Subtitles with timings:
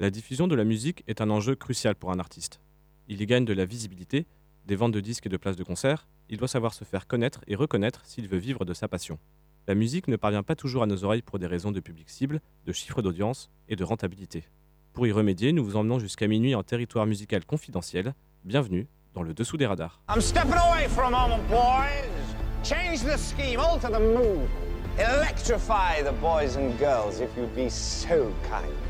[0.00, 2.60] La diffusion de la musique est un enjeu crucial pour un artiste.
[3.08, 4.26] Il y gagne de la visibilité,
[4.64, 7.40] des ventes de disques et de places de concert, il doit savoir se faire connaître
[7.48, 9.18] et reconnaître s'il veut vivre de sa passion.
[9.66, 12.40] La musique ne parvient pas toujours à nos oreilles pour des raisons de public cible,
[12.64, 14.44] de chiffre d'audience et de rentabilité.
[14.92, 18.14] Pour y remédier, nous vous emmenons jusqu'à minuit en territoire musical confidentiel.
[18.44, 20.00] Bienvenue dans le dessous des radars.
[20.08, 22.08] I'm stepping away for a moment, boys.
[22.62, 23.98] Change the scheme, alter the.
[24.96, 27.30] Electrify the boys and girls if
[27.72, 28.87] so kind.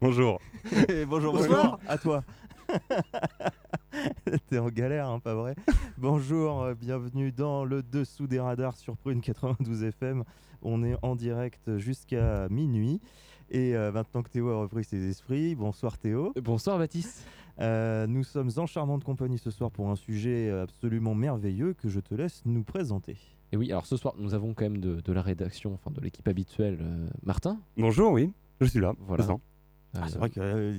[0.00, 0.40] Bonjour.
[0.88, 1.78] Et bonjour, Bonsoir.
[1.78, 1.90] bonjour.
[1.90, 2.24] À toi.
[4.48, 5.54] T'es en galère, hein, pas vrai
[5.98, 10.24] Bonjour, euh, bienvenue dans le dessous des radars sur Prune 92 FM.
[10.62, 13.00] On est en direct jusqu'à minuit.
[13.50, 16.32] Et euh, maintenant que Théo a repris ses esprits, bonsoir Théo.
[16.42, 17.26] Bonsoir Baptiste.
[17.58, 22.00] Euh, nous sommes en charmante compagnie ce soir pour un sujet absolument merveilleux que je
[22.00, 23.18] te laisse nous présenter.
[23.52, 26.00] Et oui, alors ce soir, nous avons quand même de, de la rédaction, enfin de
[26.00, 27.58] l'équipe habituelle, euh, Martin.
[27.76, 28.32] Bonjour, oui.
[28.60, 28.94] Je suis là.
[29.00, 29.24] Voilà.
[29.24, 29.40] présent.
[29.94, 30.74] Ah, Euh, c'est vrai que euh,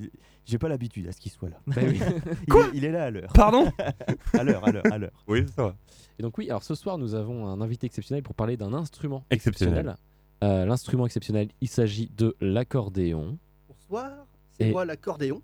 [0.45, 1.57] j'ai pas l'habitude à ce qu'il soit là.
[1.67, 1.99] bah oui.
[2.47, 3.31] il, est, il est là à l'heure.
[3.33, 3.69] Pardon
[4.33, 5.11] À l'heure, à l'heure, à l'heure.
[5.27, 5.75] Oui, ça va.
[6.19, 9.25] Et donc oui, alors ce soir, nous avons un invité exceptionnel pour parler d'un instrument
[9.29, 9.95] Exceptionnel.
[10.43, 13.37] Euh, L'instrument exceptionnel, il s'agit de l'accordéon.
[13.67, 14.11] Bonsoir,
[14.57, 15.41] c'est Et- moi l'accordéon?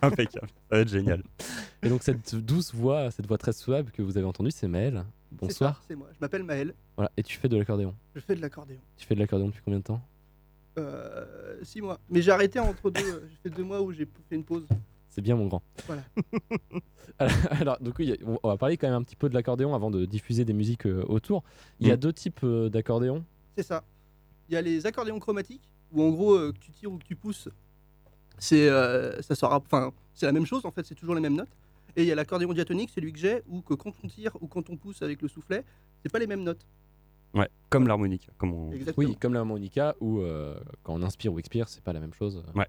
[0.00, 0.46] Impeccable.
[0.70, 1.22] Ça va être génial.
[1.82, 5.04] Et donc cette douce voix, cette voix très suave que vous avez entendue, c'est Maël.
[5.32, 5.82] Bonsoir.
[5.88, 6.08] C'est moi.
[6.12, 6.72] Je m'appelle Maël.
[6.96, 7.10] Voilà.
[7.16, 7.94] Et tu fais de l'accordéon.
[8.14, 8.78] Je fais de l'accordéon.
[8.96, 10.00] Tu fais de l'accordéon depuis combien de temps?
[10.78, 11.98] Euh, six mois.
[12.08, 13.00] Mais j'ai arrêté entre deux.
[13.02, 14.66] euh, J'ai fait deux mois où j'ai fait une pause.
[15.10, 15.62] C'est bien mon grand.
[15.86, 16.02] Voilà.
[17.50, 20.04] alors, donc oui, on- va parler quand même un petit peu de l'accordéon avant de
[20.04, 21.42] diffuser des musiques euh, autour.
[21.80, 22.00] Il y a Mm.
[22.00, 23.24] deux types euh, d'accordéon.
[23.56, 23.82] C'est ça.
[24.48, 27.04] Il y a les accordéons chromatiques où en gros euh, que tu tires ou que
[27.04, 27.48] tu pousses,
[28.38, 28.68] c'est
[29.22, 31.48] ça sera, enfin c'est la même chose en fait, c'est toujours les mêmes notes.
[31.96, 34.30] Et il y a l'accordéon diatonique, c'est lui que j'ai, où que quand on tire
[34.40, 35.64] ou quand on pousse avec le soufflet,
[36.02, 36.64] c'est pas les mêmes notes.
[37.34, 38.32] Ouais, comme l'harmonica.
[38.38, 38.72] Comme on...
[38.72, 39.08] Exactement.
[39.10, 42.42] Oui, comme l'harmonica où euh, quand on inspire ou expire, c'est pas la même chose.
[42.54, 42.66] Ouais.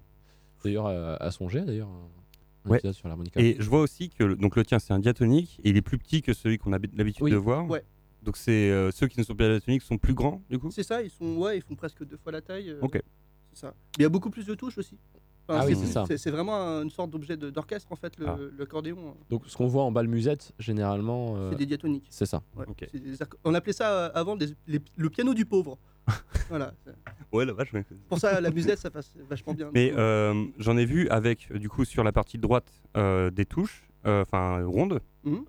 [0.64, 1.88] D'ailleurs, euh, à songer d'ailleurs.
[1.88, 2.92] Un Ouais.
[2.92, 3.40] sur l'harmonica.
[3.40, 5.82] Et je vois aussi que le- donc le tien c'est un diatonique et il est
[5.82, 7.66] plus petit que celui qu'on a l'habitude Oui, de voir.
[7.70, 7.82] ouais.
[8.22, 10.70] Donc c'est euh, ceux qui ne sont pas diatoniques sont plus grands du coup?
[10.70, 12.68] C'est ça, ils sont ouais, ils font presque deux fois la taille.
[12.68, 13.00] euh, Ok.
[13.54, 13.68] C'est ça.
[13.96, 14.98] Mais il y a beaucoup plus de touches aussi.
[15.50, 16.04] Enfin, Ah oui, c'est ça.
[16.16, 18.36] C'est vraiment un- une sorte d'objet d'orchestre en fait, le- Ah.
[18.58, 19.16] l'accordéon.
[19.28, 22.06] Donc ce qu'on voit en bas le musette, généralement, euh, C'est des diatoniques.
[22.10, 22.42] c'est ça.
[22.56, 22.64] Ouais.
[22.92, 25.76] Des On appelait ça euh, avant des- les- le piano du pauvre.
[26.48, 26.72] voilà.
[27.32, 27.72] Ouais, la vache.
[28.08, 29.70] Pour ça, la musette, ça passe vachement bien.
[29.74, 33.88] Mais euh, j'en ai vu avec du coup sur la partie droite euh, des touches,
[34.06, 35.00] euh, enfin rondes,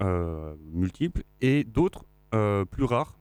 [0.02, 3.18] euh, multiples, et d'autres euh, plus rares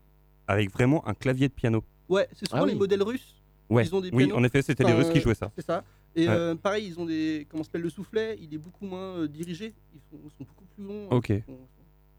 [0.46, 1.84] avec vraiment un clavier de piano.
[2.08, 2.78] Ouais, c'est souvent Ah les oui.
[2.78, 3.36] modèles russes.
[3.68, 3.84] Ouais.
[3.86, 5.52] Ils ont des oui, en effet, c'était les Russes qui jouaient ça.
[5.56, 5.84] C'est ça.
[6.16, 6.34] Et Ouais.
[6.34, 7.46] euh, pareil, ils ont des.
[7.48, 9.74] Comment s'appelle le soufflet Il est beaucoup moins euh, dirigé.
[9.94, 11.08] Ils sont, beaucoup plus longs.
[11.10, 11.28] Ok.
[11.30, 11.58] Ils sont-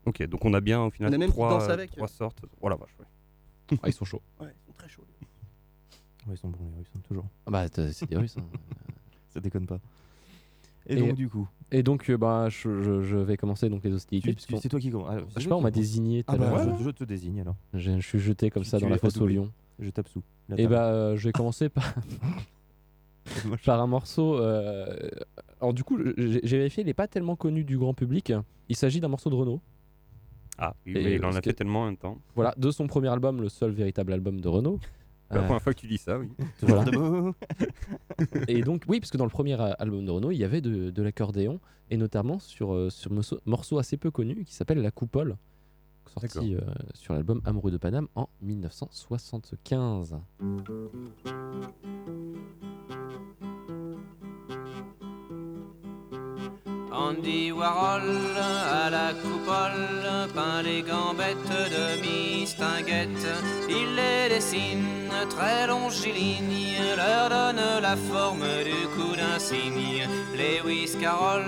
[0.06, 1.92] Ok, donc on a bien au final On a même trois, avec.
[1.92, 2.42] trois sortes.
[2.60, 2.96] Voilà, vache.
[3.00, 3.78] ouais.
[3.84, 4.22] Ah, ils sont chauds.
[4.40, 5.04] Ouais, ils sont très chauds.
[6.28, 7.26] Ouais, ils sont bons les Russes, hein, toujours.
[7.46, 8.36] Ah bah c'est des Russes.
[8.38, 8.44] hein.
[9.30, 9.80] Ça déconne pas.
[10.88, 13.84] Et, Et- donc du coup, Et donc euh, bah je, je- je vais commencer donc
[13.84, 14.36] les hostilités.
[14.60, 15.08] c'est toi qui commence.
[15.12, 16.78] Ah, je sais pas, on m'a désigné tout Ah à bah, l'heure.
[16.80, 17.56] je, je te désigne alors.
[17.76, 19.52] Je, je suis jeté comme Tu- ça tu dans la fosse au lion.
[19.80, 20.24] Je tape sous.
[20.50, 20.74] la Et table.
[20.74, 21.94] bah euh, je vais commencer par,
[23.66, 24.36] par un morceau.
[24.40, 24.98] euh,
[25.60, 28.34] Alors du coup, j'ai vérifié, il n'est pas tellement connu du grand public.
[28.70, 29.62] Il s'agit d'un morceau de Renault.
[30.58, 32.18] Ah, oui, Et il en a que- fait tellement en même temps.
[32.36, 34.80] Voilà, de son premier album, le seul véritable album de Renault.
[35.30, 36.28] C'est la Euh, première fois que tu dis ça, oui.
[36.62, 36.92] voilà.
[38.48, 40.62] Et donc, oui, parce que dans le premier euh, album de Renault, il y avait
[40.62, 41.60] de, de l'accordéon,
[41.90, 45.38] et notamment sur, sur un morceau, morceau assez peu connu qui s'appelle La Coupole,
[46.14, 46.60] sorti euh,
[46.94, 50.18] sur l'album Amoureux de Paname en 1975.
[56.94, 63.28] Andy Warhol à la coupole peint les gambettes de Mistinguette.
[63.70, 70.08] Il les dessine très longilignes, leur donne la forme du coup d'un cygne.
[70.36, 71.46] Lewis Carroll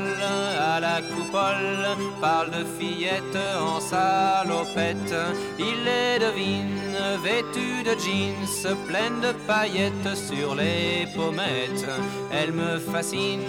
[0.59, 5.15] à la coupole parle de fillettes en salopette.
[5.59, 11.86] Il les devine vêtues de jeans, pleines de paillettes sur les pommettes.
[12.31, 13.42] Elles me fascinent,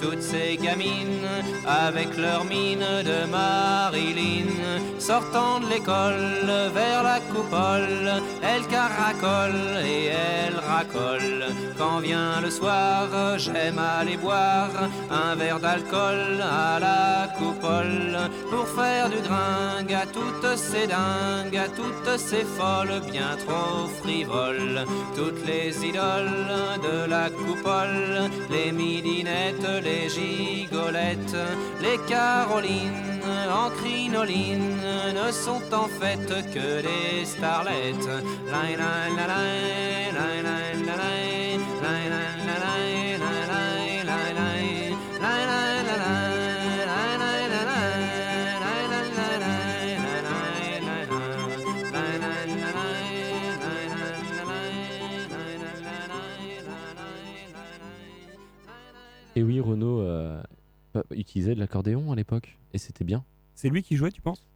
[0.00, 1.28] toutes ces gamines,
[1.66, 4.50] avec leur mine de Marilyn.
[4.98, 11.52] Sortant de l'école vers la coupole, elles caracolent et elles racolent.
[11.76, 14.70] Quand vient le soir, j'aime aller boire
[15.10, 18.18] un verre d'alcool à la coupole.
[18.50, 24.84] pour faire du gringue à toutes ces dingues, à toutes ces folles bien trop frivoles.
[25.16, 26.48] Toutes les idoles
[26.82, 31.36] de la coupole, les midinettes, les gigolettes,
[31.80, 33.12] les carolines
[33.50, 34.80] en crinoline
[35.14, 38.08] ne sont en fait que des starlettes.
[59.36, 60.42] Et oui, Renault euh,
[61.14, 63.24] utilisait de l'accordéon à l'époque, et c'était bien.
[63.54, 64.46] C'est lui qui jouait, tu penses?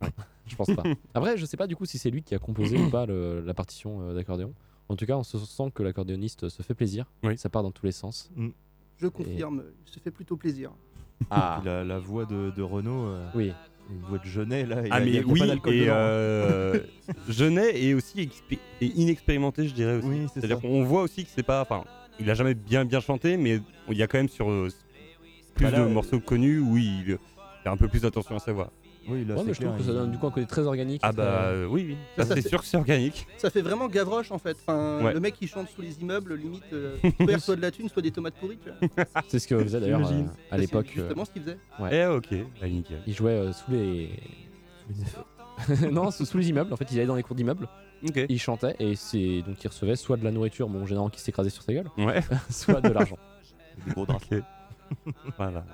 [0.46, 0.82] Je pense pas.
[1.14, 3.40] Après, je sais pas du coup si c'est lui qui a composé ou pas le-
[3.40, 4.52] la partition euh, d'accordéon.
[4.88, 7.06] En tout cas, on se sent que l'accordéoniste se fait plaisir.
[7.22, 7.38] Oui.
[7.38, 8.28] Ça part dans tous les sens.
[8.98, 10.72] Je confirme, il se fait plutôt plaisir.
[11.30, 13.52] Ah, Puis La, la voix de, de Renault, euh, oui.
[13.90, 14.82] une voix de Jeunet là.
[14.90, 15.60] Ah a- mais a oui, et dedans.
[15.94, 16.80] euh,
[17.28, 18.28] Jeunet est aussi
[18.80, 20.08] et inexpérimenté, je dirais aussi.
[20.08, 21.84] Oui, c'est C'est-à-dire qu'on voit aussi que c'est pas, enfin,
[22.22, 23.60] il a jamais bien bien chanté, mais
[23.90, 24.68] il y a quand même sur euh,
[25.54, 27.18] plus Bah là, de euh, morceaux connus où il,
[27.64, 28.70] a un peu plus d'attention à sa voix.
[29.08, 30.62] Oui, là, Ouais, c'est mais je trouve que ça donne du coup un côté très
[30.62, 31.00] organique.
[31.02, 33.26] Ah bah euh, oui, oui, Ça, ça, ça c'est fait- sûr que c'est organique.
[33.36, 34.56] Ça fait vraiment Gavroche en fait.
[34.64, 35.12] Enfin, Ouais.
[35.12, 38.00] Le mec qui chante sous les immeubles, limite, euh, soit, soit de la thune, soit
[38.02, 38.58] des tomates pourries.
[38.64, 39.04] Tu vois.
[39.28, 40.22] C'est ce que faisait d'ailleurs euh,
[40.52, 40.86] à C'est l'époque.
[40.96, 41.58] euh, Justement ce qu'il faisait.
[41.80, 41.90] Ouais.
[41.92, 42.28] Eh ok,
[42.60, 43.02] bah, nickel.
[43.06, 44.10] il jouait euh, sous les.
[45.66, 46.72] sous les- non, sous, sous les immeubles.
[46.72, 47.66] En fait, il allait dans les cours d'immeubles,
[48.28, 51.50] Il chantait et c'est donc il recevait soit de la nourriture, bon, généralement qui s'écrasait
[51.50, 52.20] sur sa gueule, Ouais.
[52.50, 53.18] soit de l'argent.
[53.86, 54.06] Des gros
[55.38, 55.64] voilà.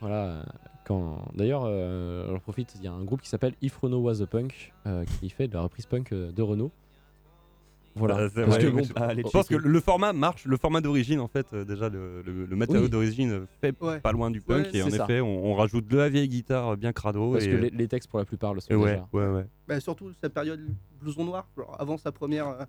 [0.00, 0.24] Voilà.
[0.24, 0.42] euh,
[0.84, 1.18] Quand...
[1.34, 4.26] D'ailleurs, euh, j'en profite, il y a un groupe qui s'appelle If Renault Was a
[4.26, 6.70] Punk euh, qui fait de la reprise punk de Renault.
[7.96, 8.14] Voilà.
[8.16, 10.80] Parce vrai, que mais bon, je- Ah, Je pense que le format marche, le format
[10.80, 12.90] d'origine en fait, euh, déjà le, le- le matériau Oui.
[12.90, 14.00] d'origine euh, fait Ouais.
[14.00, 15.04] pas loin du punk Ouais, et en ça.
[15.04, 17.86] effet on, on rajoute de la vieille guitare bien crado parce et, que les, les
[17.88, 19.08] textes pour la plupart le sont ouais, déjà.
[19.12, 19.46] ouais, ouais.
[19.68, 20.60] Bah, surtout sa période
[21.00, 22.48] blouson noir, genre avant sa première.
[22.48, 22.64] euh,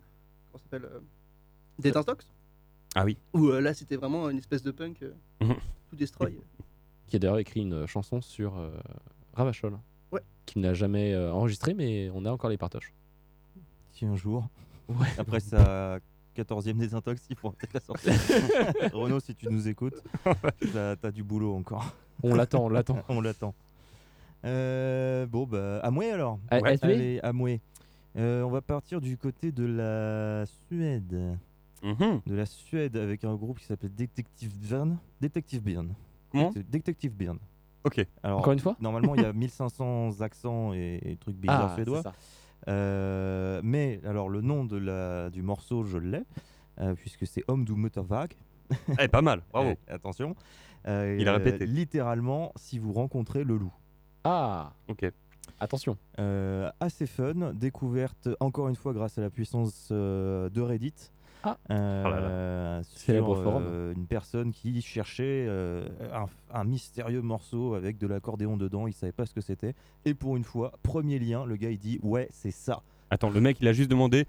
[0.52, 1.00] comment s'appelle euh,
[1.80, 2.28] Dead Intox
[2.94, 3.18] Ah oui.
[3.34, 5.04] Où euh, là c'était vraiment une espèce de punk
[5.40, 6.38] tout destroy.
[7.08, 8.70] Qui a d'ailleurs écrit une chanson sur euh,
[9.34, 9.78] Ravachol.
[10.12, 10.22] Ouais.
[10.46, 12.94] Qu'il n'a jamais euh, enregistré, mais on a encore les partages.
[13.92, 14.50] Si un jour,
[14.90, 15.08] Ouais.
[15.18, 16.00] après sa
[16.36, 18.14] 14e désintox, il faut peut-être la sortir.
[18.94, 20.02] Renault, si tu nous écoutes,
[20.74, 21.94] t'as t'as du boulot encore.
[22.24, 23.00] On l'attend, on l'attend.
[23.10, 23.54] On l'attend.
[24.46, 26.40] Euh, bon, bah, Amoué alors.
[26.52, 26.78] Ah, Ouais.
[26.82, 27.62] Allez, Amoué.
[28.18, 31.38] Euh, on va partir du côté de la Suède.
[31.84, 32.22] Mhm.
[32.26, 34.98] De la Suède avec un groupe qui s'appelle Detective Byrne.
[35.20, 35.94] Detective Byrne.
[36.32, 37.40] Comment Det- Detective Byrne.
[37.84, 38.06] Ok.
[38.24, 41.76] Alors, Encore une fois normalement, il y a 1500 accents et, et trucs bizarres Ah,
[41.76, 42.02] suédois.
[42.68, 46.24] Euh, mais alors le nom de la, du morceau, je l'ai,
[46.80, 48.34] euh, puisque c'est Homme du Motorwag.
[49.00, 49.72] Eh, pas mal, bravo.
[49.88, 50.36] Eh, attention.
[50.88, 51.66] Euh, Il a répété.
[51.66, 53.74] Littéralement, si vous rencontrez le loup.
[54.24, 55.06] Ah, Ok.
[55.60, 55.98] attention.
[56.20, 60.94] Euh, assez fun, découverte encore une fois grâce à la puissance euh, de Reddit.
[61.46, 61.58] Ah.
[61.70, 63.64] Euh, Oh là Célèbre sur, forum.
[63.68, 68.94] euh, une personne qui cherchait euh, un, un mystérieux morceau avec de l'accordéon dedans, il
[68.94, 69.76] savait pas ce que c'était.
[70.06, 72.82] Et pour une fois, premier lien, le gars il dit ouais c'est ça.
[73.12, 74.26] Attends, le mec il a juste demandé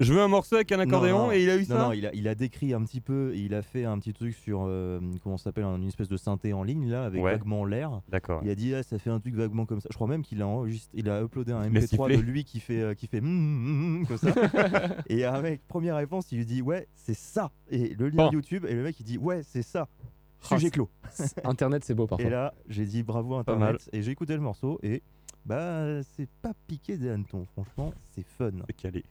[0.00, 1.32] je veux un morceau avec un accordéon non.
[1.32, 3.32] et il a eu Non, ça non, il a, il a décrit un petit peu,
[3.36, 6.52] il a fait un petit truc sur, euh, comment ça s'appelle, une espèce de synthé
[6.52, 7.32] en ligne là, avec Ouais.
[7.32, 8.00] vaguement l'air.
[8.08, 8.40] D'accord.
[8.44, 9.88] Il a dit, ah, ça fait un truc vaguement comme ça.
[9.90, 12.44] Je crois même qu'il a enregistré, il a uploadé un Il a MP3 de lui
[12.44, 14.34] qui fait, euh, qui fait, mm, mm, mm, comme ça.
[15.08, 17.50] et avec première réponse, il lui dit, ouais, c'est ça.
[17.70, 18.30] Et le lien Bon.
[18.32, 19.88] YouTube, et le mec il dit, ouais, c'est ça.
[20.50, 20.90] Oh, Sujet clos.
[21.44, 22.26] Internet, c'est beau parfois.
[22.26, 23.34] Et là, j'ai dit bravo.
[23.36, 23.88] Internet.
[23.92, 25.02] Et j'ai écouté le morceau et
[25.46, 27.46] bah, c'est pas piqué des hannetons.
[27.52, 28.50] Franchement, c'est fun.
[28.66, 29.04] C'est calé.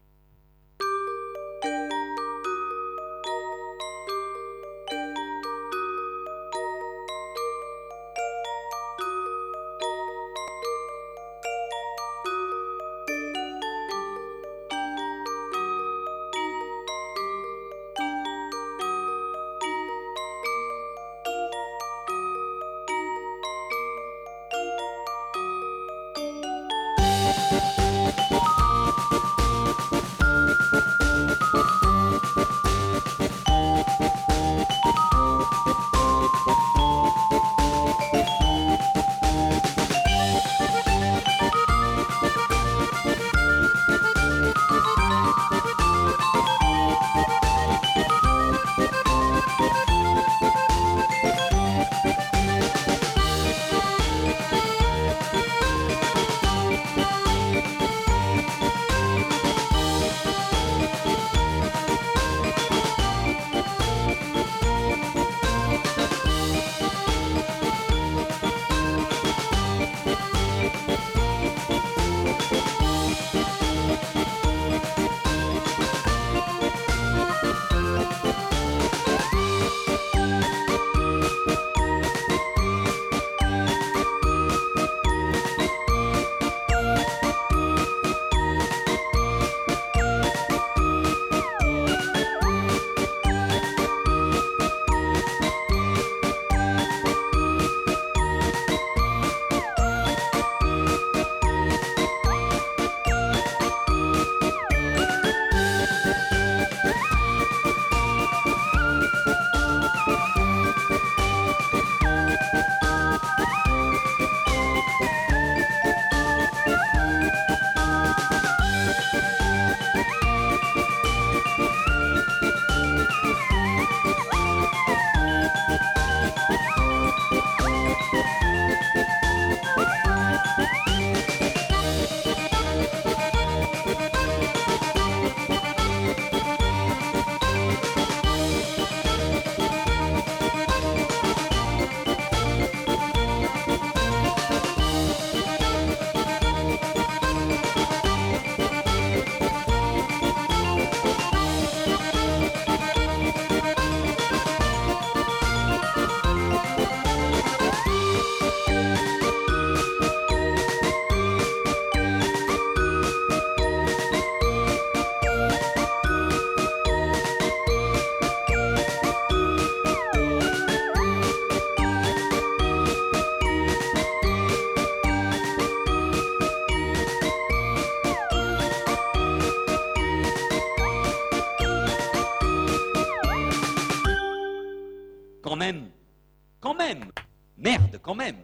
[187.64, 188.36] Merde, quand même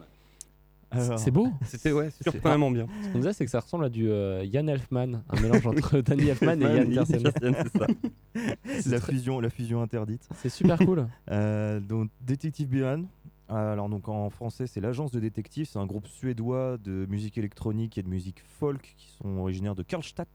[1.18, 1.50] C'est beau.
[1.66, 2.88] C'était ouais, surprenamment bien.
[3.04, 6.00] Ce qu'on disait, c'est que ça ressemble à du euh, Yann Elfman, un mélange entre
[6.02, 7.22] Danny Elfman et Yann c'est.
[8.82, 10.28] C'est la fusion, la fusion interdite.
[10.36, 11.08] C'est super cool.
[11.32, 13.04] Euh, donc Détective Bihan.
[13.50, 17.98] Alors donc en français c'est l'agence de détectives, c'est un groupe suédois de musique électronique
[17.98, 20.30] et de musique folk qui sont originaires de Karlstadt,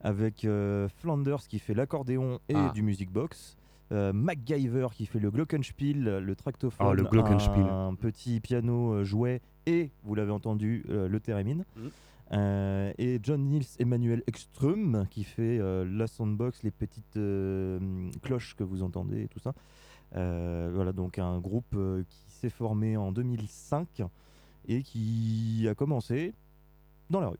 [0.00, 2.70] avec euh, Flanders qui fait l'accordéon et Ah.
[2.72, 3.56] du music box,
[3.92, 7.64] euh, MacGyver qui fait le glockenspiel, le tractophone, Ah, le glockenspiel.
[7.66, 11.64] un petit piano euh, jouet et vous l'avez entendu euh, le theremin.
[11.76, 11.90] Mhm.
[12.32, 17.80] Euh, et John Niels Emmanuel Ekström qui fait euh, la soundbox, les petites euh,
[18.22, 19.52] cloches que vous entendez et tout ça.
[20.16, 24.02] Euh, voilà donc un groupe euh, qui s'est formé en 2005
[24.68, 26.32] et qui a commencé
[27.10, 27.38] dans la rue.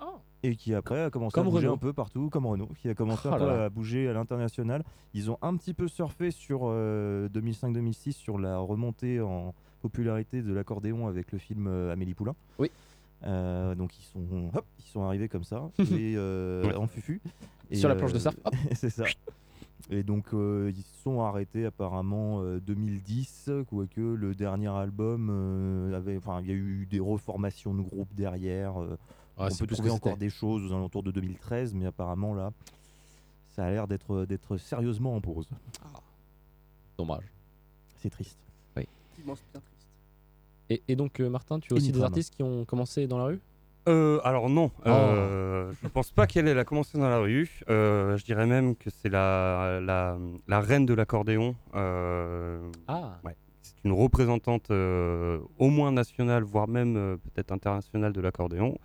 [0.00, 0.16] Oh.
[0.44, 1.74] Et qui après a commencé Comme à bouger Renault.
[1.74, 4.84] un peu partout, comme Renault, qui a commencé Oh un peu à bouger à l'international.
[5.14, 10.52] Ils ont un petit peu surfé sur euh, 2005-2006 sur la remontée en popularité de
[10.52, 12.34] l'accordéon avec le film euh, Amélie Poulain.
[12.58, 12.70] Oui.
[13.24, 16.74] Euh, donc ils sont, hop, ils sont arrivés comme ça, et, euh, Ouais.
[16.76, 17.20] en fufu.
[17.70, 18.36] Et, Sur la planche de euh, surf,
[18.74, 19.04] c'est ça.
[19.90, 25.96] Et donc euh, ils se sont arrêtés apparemment euh, 2010, quoique le dernier album euh,
[25.96, 28.74] avait, enfin il y a eu des reformations de groupe derrière.
[29.38, 32.50] Ah, on peut trouver encore des choses aux alentours de 2013, mais apparemment là,
[33.54, 35.48] ça a l'air d'être d'être sérieusement en pause.
[36.96, 37.24] Dommage.
[38.00, 38.36] C'est triste.
[40.70, 43.24] Et, et donc, euh, Martin, tu as aussi des artistes qui ont commencé dans la
[43.24, 43.40] rue?
[43.88, 44.88] Euh, alors non, Oh.
[44.88, 47.60] euh, je pense pas qu'elle elle a commencé dans la rue.
[47.70, 51.56] Euh, je dirais même que c'est la, la, la reine de l'accordéon.
[51.74, 53.18] Euh, Ah
[53.62, 58.76] c'est une représentante euh, au moins nationale, voire même euh, peut-être internationale de l'accordéon.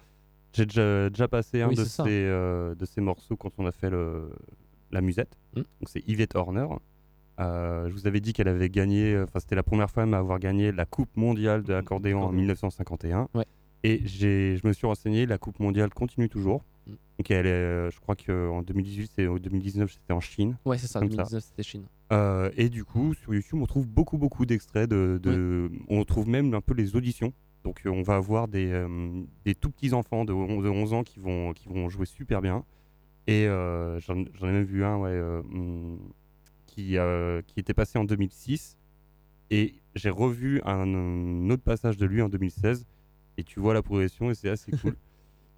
[0.54, 3.90] J'ai déjà, déjà passé un Oui, de euh, de ses morceaux quand on a fait
[3.90, 4.30] le,
[4.92, 5.38] la musette.
[5.56, 5.60] Mm.
[5.60, 6.68] Donc c'est Yvette Horner.
[7.40, 10.38] Euh, je vous avais dit qu'elle avait gagné, enfin c'était la première fois à avoir
[10.40, 12.38] gagné la Coupe mondiale de l'accordéon en Accordéon.
[12.40, 13.28] 1951.
[13.34, 13.46] Ouais.
[13.84, 16.64] Et je me suis renseigné, la Coupe mondiale continue toujours.
[16.86, 16.92] Mm.
[16.92, 20.58] Donc elle est, euh, je crois qu'en 2018 et en 2019 c'était en Chine.
[20.66, 21.18] Ouais, c'est ça, Comme ça.
[21.24, 21.86] 2019, c'était Chine.
[22.12, 24.88] Euh, et du coup, sur YouTube, on trouve beaucoup, beaucoup d'extraits.
[24.90, 27.34] De, de- On trouve même un peu les auditions.
[27.64, 30.94] Donc, euh, on va avoir des, euh, des tout petits enfants de 11, de 11
[30.94, 32.66] ans qui vont, qui vont jouer super bien.
[33.28, 36.00] Et euh, j'en ai même vu un ouais, hum,
[36.66, 36.98] qui,
[37.48, 38.78] qui était passé en 2006.
[39.50, 42.86] Et j'ai revu un, un autre passage de lui en 2016.
[43.38, 44.96] Et tu vois la progression et c'est assez cool.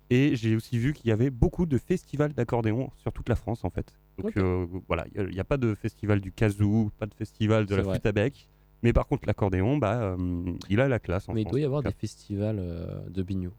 [0.09, 3.63] Et j'ai aussi vu qu'il y avait beaucoup de festivals d'accordéon sur toute la France
[3.63, 3.97] en fait.
[4.17, 7.75] Donc euh, voilà, il n'y a, pas de festival du kazoo, pas de festival de
[7.75, 7.95] la vrai.
[7.95, 8.47] flûte à bec.
[8.85, 10.15] Mais par contre, l'accordéon, bah, euh,
[10.69, 13.49] il a la classe en Mais il doit y avoir des festivals euh, de bignou.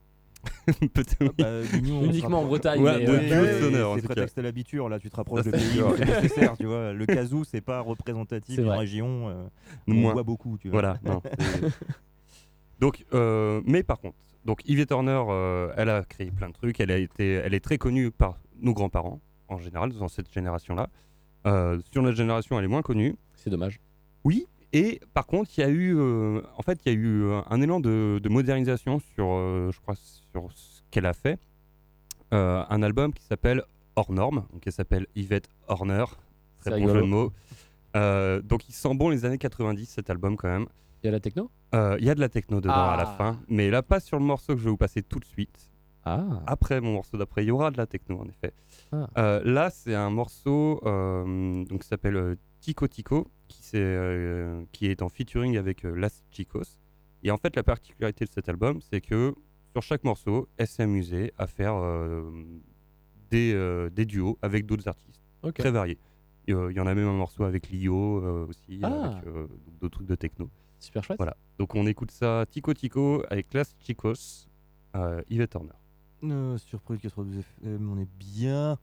[0.95, 1.31] Peut-être, oui.
[1.37, 2.81] Bah, on se Uniquement en Bretagne.
[2.81, 5.51] Ouais, mais, de euh, Ouais, en c'est prétexte à l'habitude, là tu te rapproches de
[5.51, 5.89] pays sûr.
[5.89, 6.93] où c'est nécessaire, tu vois.
[6.93, 9.29] Le kazoo, c'est pas représentatif d'une région.
[9.29, 9.49] euh,
[9.89, 10.81] on voit beaucoup, tu vois.
[10.81, 11.01] Voilà.
[11.05, 11.21] non,
[12.79, 16.79] donc, euh, mais par contre, donc Yvette Horner, euh, elle a créé plein de trucs.
[16.79, 20.89] Elle a été, elle est très connue par nos grands-parents en général dans cette génération-là.
[21.49, 23.17] Euh, sur notre génération, elle est moins connue.
[23.35, 23.81] C'est dommage.
[24.23, 24.47] Oui.
[24.73, 27.41] Et par contre, il y a eu, euh, en fait, il y a eu euh,
[27.49, 31.39] un élan de, de modernisation sur, euh, je crois, sur ce qu'elle a fait.
[32.35, 33.63] Euh, un album qui s'appelle
[33.95, 36.05] Hors Norme, donc elle s'appelle Yvette Horner,
[36.61, 37.33] très bon jeu de mots.
[38.43, 40.67] Donc il sent bon les années 90 cet album quand même.
[41.03, 41.51] Il y a la techno?
[41.73, 43.15] Il y a de la techno dedans à la Ah.
[43.17, 45.71] fin, mais là pas sur le morceau que je vais vous passer tout de suite.
[46.05, 48.53] Ah Après mon morceau d'après, il y aura de la techno en effet.
[48.93, 49.41] Ah.
[49.45, 55.57] Là c'est un morceau donc qui s'appelle Tico Tico, qui, euh, qui est en featuring
[55.57, 56.79] avec euh, Las Chicos.
[57.23, 59.35] Et en fait la particularité de cet album, c'est que
[59.73, 62.31] sur chaque morceau, elle s'est amusée à faire euh,
[63.31, 65.23] des, euh, des duos avec d'autres artistes
[65.55, 65.99] très variés.
[66.49, 68.87] Euh, Il y en a même un morceau avec Lio euh, aussi, Ah.
[69.17, 69.47] avec euh,
[69.81, 70.49] d'autres trucs de techno.
[70.79, 71.19] Super chouette.
[71.19, 71.37] Voilà.
[71.59, 74.47] Donc on écoute ça Tico Tico avec Las Chicos,
[74.95, 75.71] euh, Yvette Horner.
[76.25, 78.79] Euh, sur Prune 92 FM, on est bien.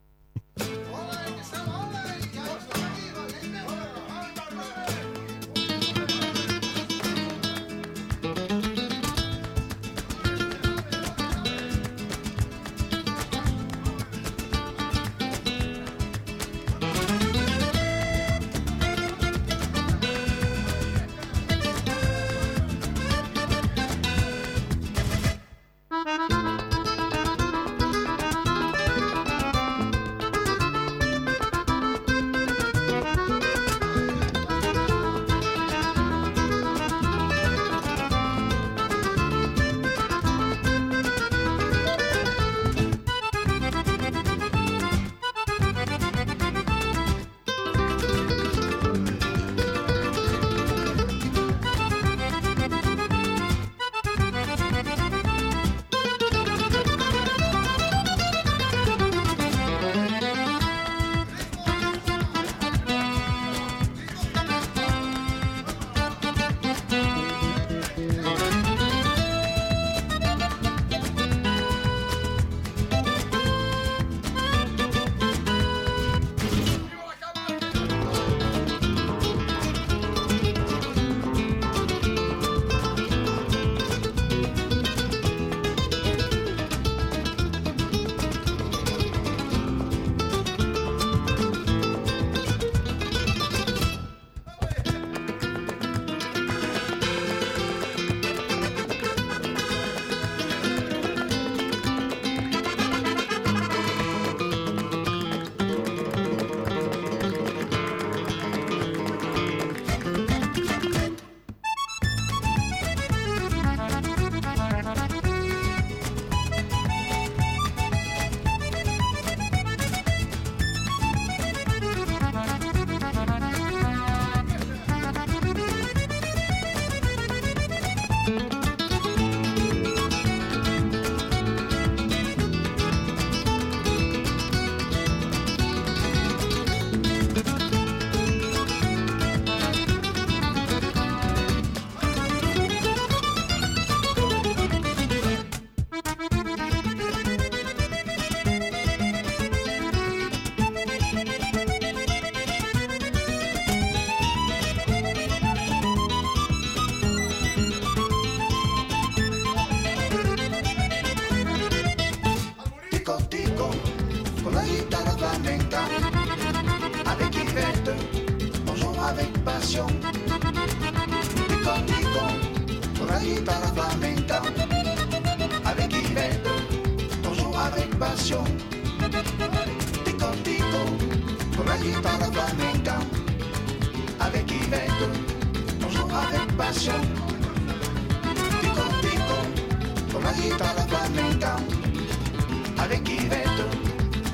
[192.84, 193.48] Avec Yvette,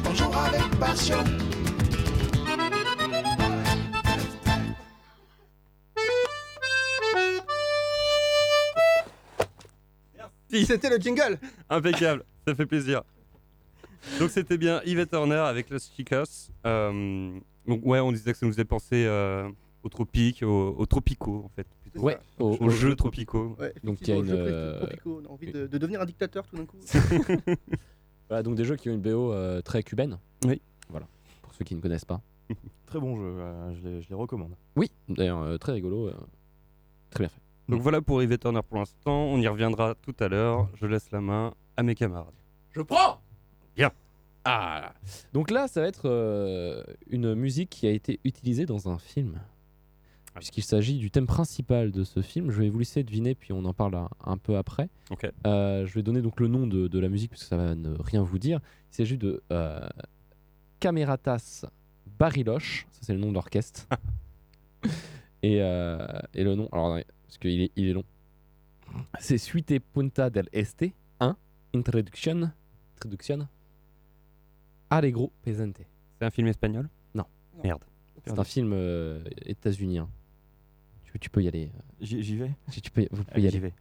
[0.04, 1.24] toujours avec passion.
[10.66, 11.38] C'était le jingle
[11.70, 13.04] Impeccable, ça fait plaisir.
[14.20, 16.52] Donc c'était bien Yvette Horner avec Los Chicos.
[16.66, 19.48] Euh, donc ouais, on disait que ça nous faisait penser euh,
[19.84, 21.68] aux tropiques, aux, aux tropicaux en fait.
[21.82, 22.00] plutôt.
[22.02, 23.56] Ouais, au- aux, au jeux jeu tropicaux.
[23.60, 26.06] Ouais, Donc, il y a une, euh, tropicaux, On a envie de, de devenir un
[26.06, 26.78] dictateur tout d'un coup.
[28.30, 30.18] Voilà, donc des jeux qui ont une BO euh, très cubaine.
[30.46, 30.62] Oui.
[30.90, 31.08] Voilà,
[31.42, 32.22] pour ceux qui ne connaissent pas.
[32.86, 34.56] Très bon jeu, euh, je, les, je les recommande.
[34.76, 36.08] Oui, d'ailleurs, euh, très rigolo.
[36.08, 36.14] euh,
[37.12, 37.42] très bien fait.
[37.68, 39.26] Donc voilà pour Yvette Horner pour l'instant.
[39.26, 40.68] On y reviendra tout à l'heure.
[40.74, 42.34] Je laisse la main à mes camarades.
[42.72, 43.22] Je prends
[43.76, 43.92] Bien.
[44.44, 44.94] Ah
[45.34, 49.40] Donc là, ça va être euh, une musique qui a été utilisée dans un film.
[50.40, 52.50] Puisqu'il s'agit du thème principal de ce film.
[52.50, 54.90] Je vais vous laisser deviner, puis on en parle un, un peu après.
[55.46, 57.76] Euh, je vais donner donc le nom de, de la musique, parce que ça va
[57.76, 58.60] ne rien vous dire.
[58.92, 59.88] Il s'agit de euh,
[60.80, 61.66] Cameratas
[62.18, 62.88] Bariloche.
[62.92, 63.88] Ça, c'est le nom de l'orchestre.
[65.44, 68.06] et, euh, et le nom, alors, parce qu'il est, il est long.
[69.20, 70.86] C'est Suite Punta del Este
[71.20, 71.36] 1,
[71.76, 72.52] Introduction,
[72.96, 73.48] Introduction,
[74.90, 75.82] Allegro Pesante.
[76.18, 76.90] C'est un film espagnol?
[77.14, 77.26] Non.
[77.64, 77.84] Merde.
[78.26, 80.10] C'est un film euh, états-unien.
[81.12, 81.72] Tu, tu peux y aller.
[82.02, 83.74] J'y vais si tu peux, vous pouvez Allez, y aller.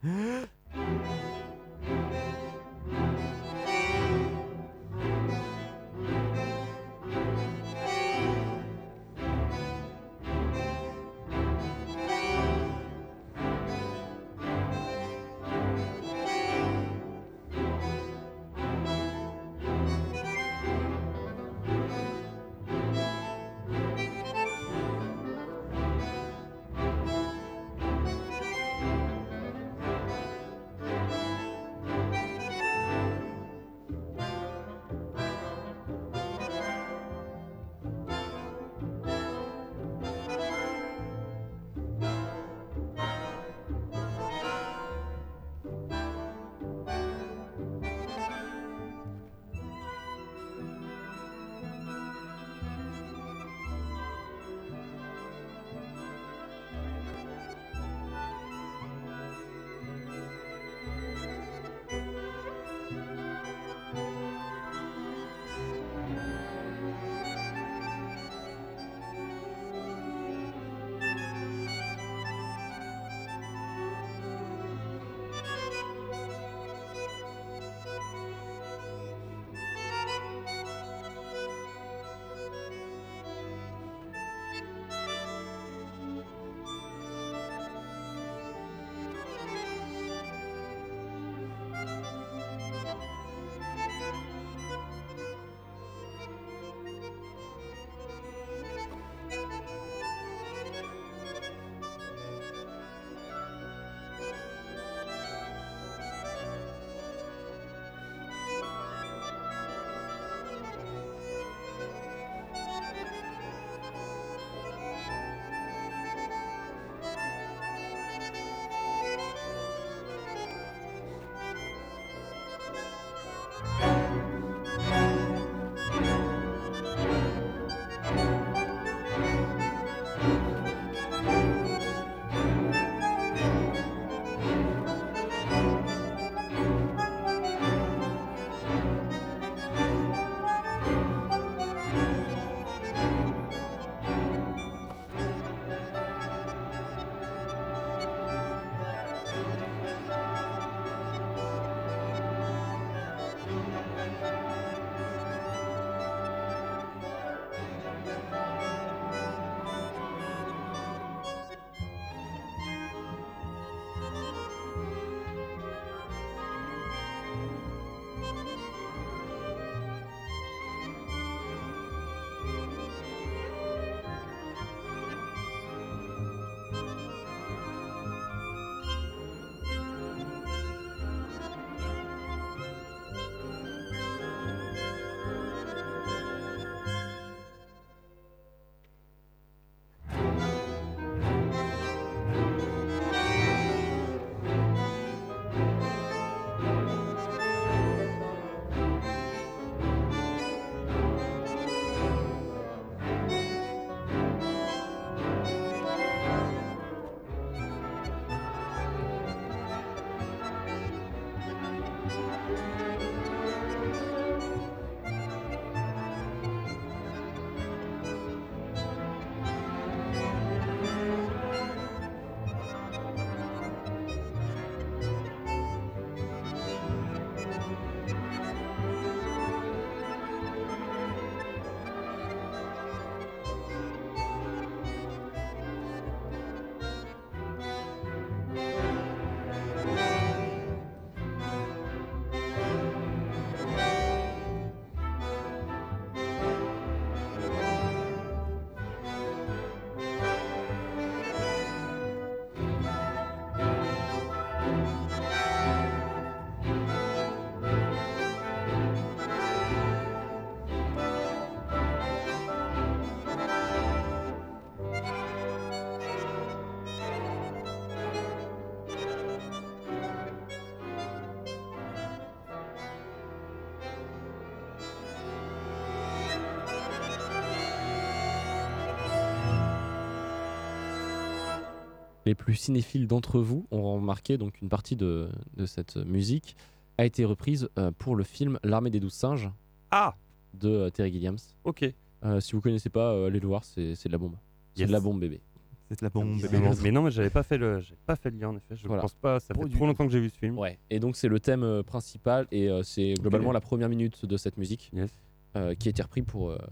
[282.29, 286.57] Les plus cinéphiles d'entre vous ont remarqué donc une partie de, de cette musique
[286.99, 289.51] a été reprise euh, pour le film L'armée des douze singes
[289.91, 290.15] Ah
[290.55, 291.39] de euh, Terry Gilliams.
[291.65, 291.85] Ok.
[292.25, 294.37] Euh, si vous connaissez pas, euh, allez le voir, c'est c'est de la bombe.
[294.75, 294.89] C'est Yes.
[294.89, 295.41] de la bombe bébé.
[295.89, 296.59] C'est de la bombe, Mais bébé.
[296.61, 298.77] non, mais non, mais j'avais pas fait le, j'avais pas fait le lien en effet.
[298.77, 299.03] Je Voilà.
[299.03, 299.41] pense pas.
[299.41, 300.59] Ça fait trop longtemps que j'ai vu ce film.
[300.59, 300.79] Ouais.
[300.91, 304.37] Et donc c'est le thème euh, principal et euh, c'est globalement la première minute de
[304.37, 305.11] cette musique Yes.
[305.57, 306.51] euh, qui a été repris pour.
[306.51, 306.67] euh, pour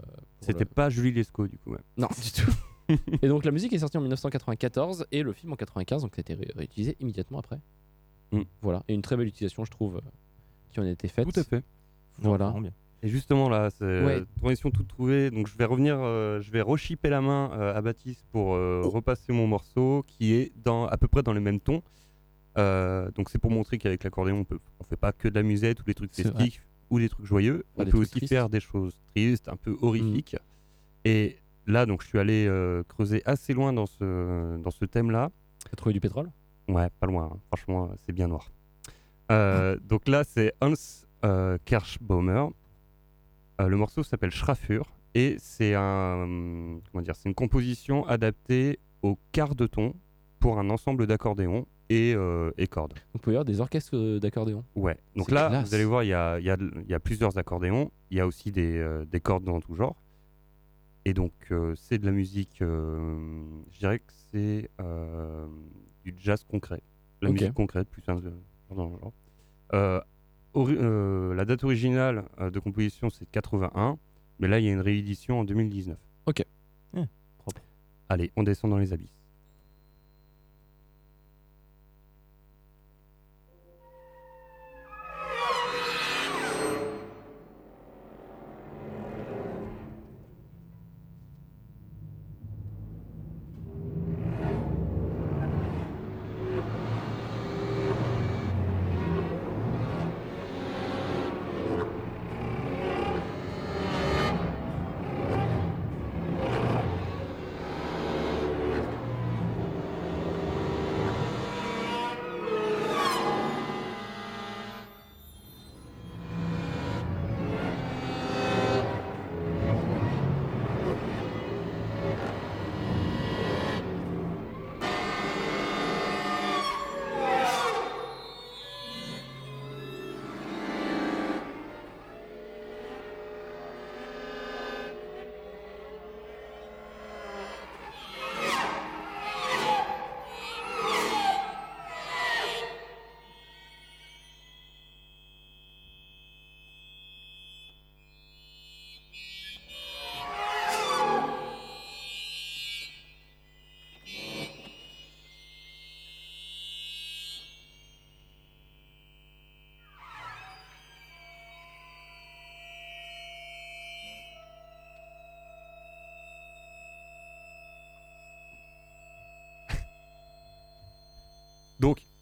[0.45, 1.71] C'était le- pas Julie Lescaut du coup.
[1.71, 1.79] ouais.
[1.97, 2.51] Non, du tout.
[3.21, 6.19] et donc la musique est sortie en 1994 et le film en 95, donc ça
[6.19, 7.59] a été ré- réutilisé immédiatement après.
[8.31, 8.41] Mm.
[8.61, 10.01] Voilà, et une très belle utilisation, je trouve, euh,
[10.71, 11.31] qui en a été faite.
[11.31, 11.63] Tout à fait.
[12.19, 12.51] Voilà.
[12.59, 12.71] Bien.
[13.03, 14.21] Et justement là, c'est Ouais.
[14.21, 15.29] euh, transition toute trouvée.
[15.29, 19.31] Donc je vais revenir, euh, je vais rechipper la main à Baptiste pour euh, repasser
[19.33, 21.83] mon morceau qui est dans à peu près dans le même ton.
[22.55, 25.79] Donc c'est pour montrer qu'avec l'accordéon on peut, on fait pas que de la musette
[25.81, 27.65] ou des trucs festifs ou des trucs joyeux.
[27.75, 28.29] On des peut aussi tristes.
[28.29, 30.35] faire des choses tristes, un peu horrifiques.
[31.05, 31.37] Et
[31.67, 35.29] là donc je suis allé euh, creuser assez loin dans ce dans ce thème là.
[35.69, 36.31] T'as trouvé du pétrole?
[36.69, 37.29] Ouais, pas loin.
[37.33, 37.39] hein.
[37.47, 38.51] Franchement, c'est bien noir.
[39.31, 40.73] Euh, donc là, c'est Hans
[41.25, 42.45] euh, Kirschbaumer.
[43.59, 48.79] Euh, le morceau s'appelle Schraffur et c'est un hum, comment dire, c'est une composition adaptée
[49.01, 49.93] au quart de ton
[50.39, 52.93] pour un ensemble d'accordéons et, euh, et cordes.
[53.15, 54.63] On peut y avoir des orchestres euh, d'accordéon.
[54.75, 54.97] Ouais.
[55.15, 55.67] Donc là, classe.
[55.69, 57.91] vous allez voir, il y a, y, a, y a plusieurs accordéons.
[58.11, 59.95] Il y a aussi des, euh, des cordes dans tout genre.
[61.07, 62.61] Et donc, euh, c'est de la musique.
[62.61, 63.15] euh,
[63.71, 65.47] je dirais que c'est euh,
[66.03, 66.81] du jazz concret.
[67.21, 68.19] La musique concrète, plus un
[68.75, 69.13] genre
[70.53, 73.97] la date originale de composition, c'est 81.
[74.39, 75.97] Mais là, il y a une réédition en 2019.
[76.25, 76.43] Ok.
[77.37, 77.61] Propre.
[78.09, 79.16] Allez, on descend dans les abysses.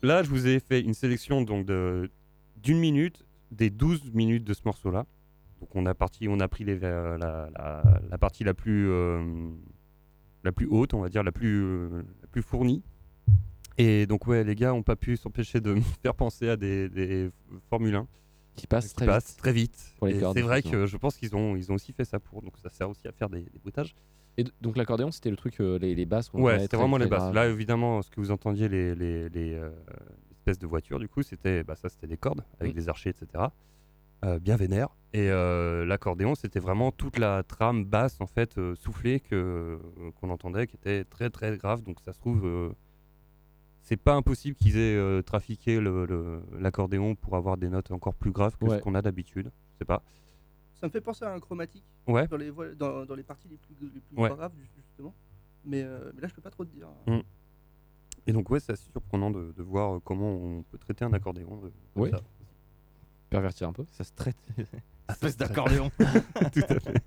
[0.06, 2.10] Là, je vous ai fait une sélection donc de
[2.58, 5.06] d'une minute des 12 minutes de ce morceau-là.
[5.60, 8.90] Donc on a parti, on a pris les, euh, la, la- la partie la plus
[8.90, 9.24] euh,
[10.44, 12.84] la plus haute, on va dire la plus euh, la plus fournie.
[13.78, 16.90] Et donc ouais, les gars ont pas pu s'empêcher de me faire penser à des,
[16.90, 17.30] des
[17.70, 18.08] Formule 1
[18.56, 19.38] Qui passe qui très passent vite.
[19.38, 19.96] très vite.
[20.34, 22.70] C'est vrai que je pense qu'ils ont ils ont aussi fait ça pour, donc ça
[22.70, 23.96] sert aussi à faire des, des bruitages.
[24.38, 26.32] Et donc l'accordéon, c'était le truc, euh, les, les basses.
[26.34, 27.34] Ouais, c'était vraiment les basses.
[27.34, 29.70] Là, évidemment, ce que vous entendiez, les, les, les, euh,
[30.32, 32.76] espèces de voitures, du coup, c'était bah, ça, c'était des cordes avec Mm.
[32.76, 33.46] des archers, etc.
[34.26, 34.90] Euh, bien vénère.
[35.14, 39.80] Et euh, l'accordéon, c'était vraiment toute la trame basse, en fait, soufflée que
[40.20, 41.82] qu'on entendait, qui était très très grave.
[41.84, 42.74] Donc, ça se trouve,
[43.82, 48.32] c'est pas impossible qu'ils aient trafiqué le- le- l'accordéon pour avoir des notes encore plus
[48.32, 48.78] graves que Ouais.
[48.80, 49.52] ce qu'on a d'habitude.
[49.74, 50.02] Je sais pas.
[50.86, 52.28] Ça me fait penser à un chromatique Ouais.
[52.28, 54.30] dans, les, voix- dans, dans les parties les plus, les plus Ouais.
[54.30, 55.16] graves, justement.
[55.66, 56.88] Mais, euh, mais là, je peux pas trop te dire.
[57.08, 57.22] Mm.
[58.28, 61.60] Et donc, ouais, c'est assez surprenant de, de voir comment on peut traiter un accordéon.
[61.98, 62.22] euh, ça.
[63.32, 63.86] Pervertir un peu.
[63.90, 64.38] Ça se traite.
[65.10, 65.90] Espèce d'accordéon.
[66.54, 67.04] Tout à fait.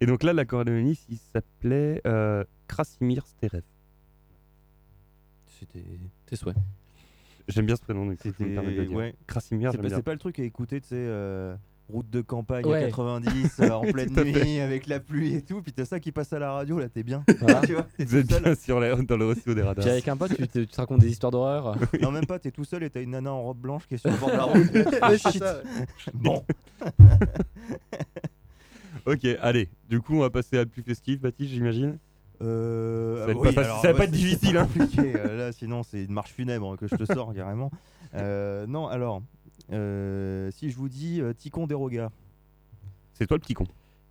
[0.00, 3.62] Et donc là, l'accordéoniste, il s'appelait euh, Krasimir Sterev.
[5.58, 5.84] C'était.
[6.26, 6.56] Tes souhaits.
[7.48, 8.54] J'aime bien ce prénom, donc je me C'était.
[8.54, 8.96] permets de le dire.
[8.96, 9.14] Ouais.
[9.26, 11.54] Krasimir, pas, c'est pas le truc à écouter, tu sais, euh,
[11.88, 12.78] route de campagne Ouais.
[12.84, 14.24] à 90 euh, en pleine fait.
[14.24, 16.88] nuit avec la pluie et tout, puis t'as ça qui passe à la radio, là
[16.88, 17.24] t'es bien.
[17.40, 17.60] Voilà.
[17.66, 19.84] tu vois, t'es Vous êtes bien sur les, dans le réseau des radars.
[19.84, 21.76] Puis avec un pote, tu te, tu te racontes des histoires d'horreur.
[22.02, 23.98] Non, même pas, t'es tout seul et t'as une nana en robe blanche qui est
[23.98, 24.98] sur le bord de la route.
[25.00, 25.38] Ah, shit.
[25.42, 25.86] ça, ouais.
[26.14, 26.42] Bon,
[29.06, 29.68] Ok, allez.
[29.88, 31.98] Du coup, on va passer à plus festif, Baptiste, j'imagine.
[32.42, 34.68] Euh, Ça va oui, pas facile- alors, ça va ouais, pas être difficile, hein.
[34.98, 37.70] euh, là, sinon, c'est une marche funèbre que je te sors carrément.
[38.14, 39.22] Euh, non, alors,
[39.72, 42.10] euh, si je vous dis euh, Ticon Deroga.
[43.14, 43.64] C'est toi le petit con.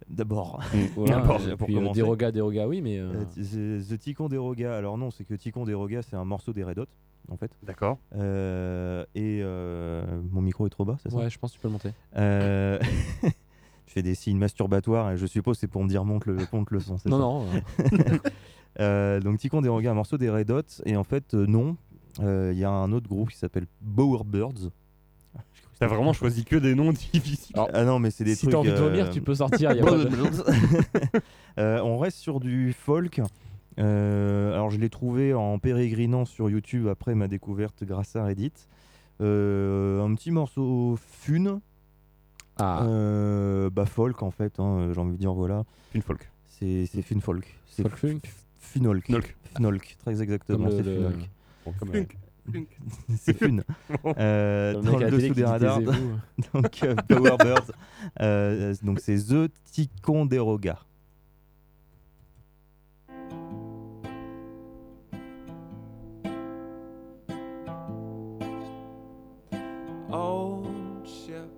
[0.09, 0.61] D'abord.
[0.95, 1.99] Voilà, D'abord, et pour puis, euh, commencer.
[2.01, 2.99] Deroga, Deroga, oui, mais.
[2.99, 4.75] euh, Euh, t- The Ticon Deroga.
[4.77, 6.85] Alors non, c'est que Ticon Deroga, c'est un morceau des Red Hot,
[7.29, 7.51] en fait.
[7.63, 7.97] D'accord.
[8.15, 11.17] Euh, et euh, mon micro est trop bas, c'est ça?
[11.17, 11.91] Ouais, je pense que tu peux le monter.
[12.17, 12.79] Euh,
[13.87, 16.71] Je fais des signes masturbatoires et je suppose c'est pour me dire monte le, monte
[16.71, 16.97] le son.
[16.97, 17.53] c'est Non, ça?
[17.93, 18.19] non.
[18.81, 20.63] Euh, donc Ticon Deroga, un morceau des Red Hot.
[20.85, 21.77] Et en fait, euh, non.
[22.19, 24.69] Euh, Il y a un autre groupe qui s'appelle Bowerbirds.
[25.79, 27.55] T'as vraiment choisi que des noms difficiles.
[27.55, 28.51] Alors, ah non, mais c'est des si trucs.
[28.53, 29.71] t'as envie de vomir, euh, tu peux sortir.
[29.73, 30.09] y a pas de-
[31.59, 33.21] Euh, on reste sur du folk.
[33.77, 38.53] Euh, alors je l'ai trouvé en pérégrinant sur YouTube après ma découverte grâce à Reddit.
[39.21, 41.59] Euh, un petit morceau fun,
[42.59, 45.63] Ah, euh, bah folk en fait, hein, j'ai envie de dire voilà.
[45.93, 46.29] Une folk.
[46.47, 47.53] C'est c'est fun folk.
[47.69, 48.19] C'est folk funk.
[48.59, 49.05] funolk.
[49.07, 49.35] Funolk.
[49.55, 51.29] Funolk, très exactement, c'est le- funolk.
[51.65, 52.05] Bon, comme.
[53.17, 53.57] c'est fun.
[54.17, 55.81] Euh, dans le dessous des radars,
[56.53, 56.95] donc euh.
[58.21, 60.79] Euh, donc c'est The Ticonderoga.
[70.11, 71.51] old ship.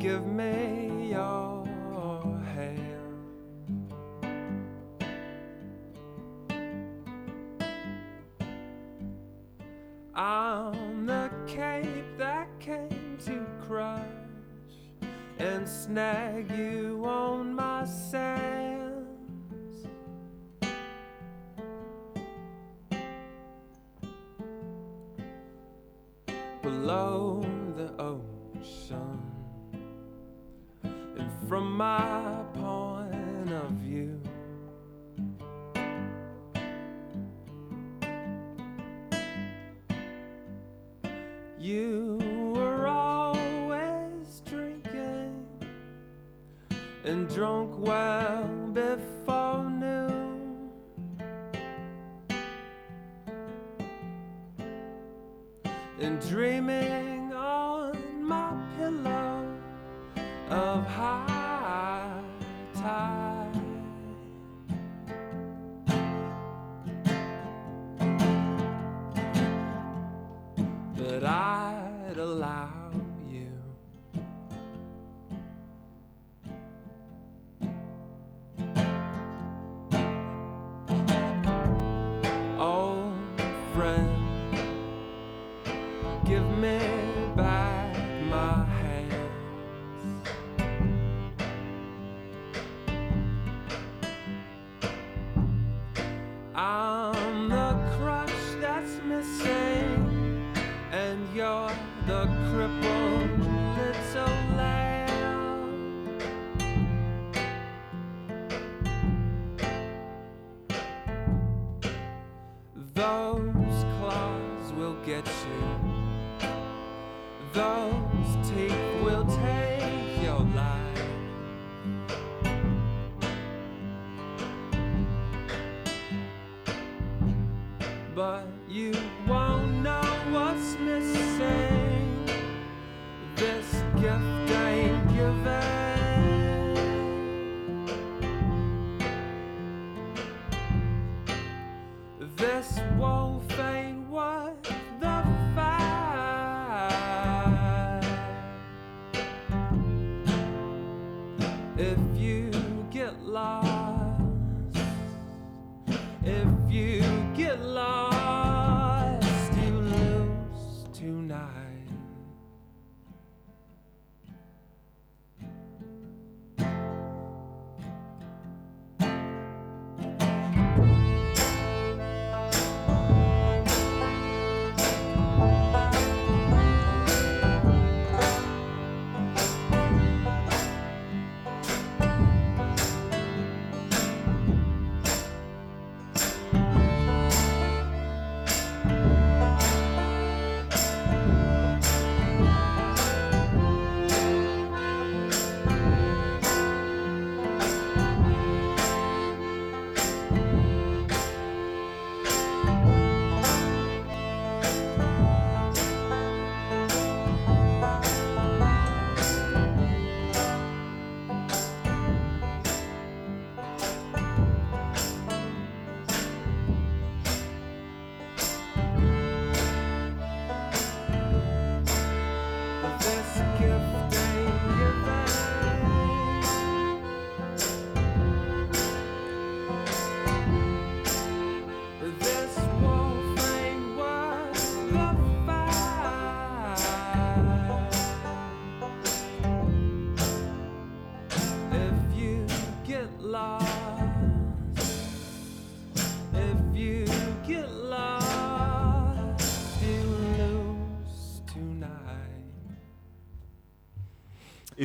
[0.00, 0.61] Give me
[10.22, 14.06] On the cape that came to crush
[15.40, 18.72] and snag you on my sands.
[26.62, 27.44] below
[27.76, 29.20] the ocean.
[30.84, 32.44] And from my
[41.72, 42.18] you
[42.54, 45.46] were always drinking
[47.04, 50.70] and drunk well before noon.
[55.98, 59.46] and dreaming on my pillow
[60.50, 61.31] of high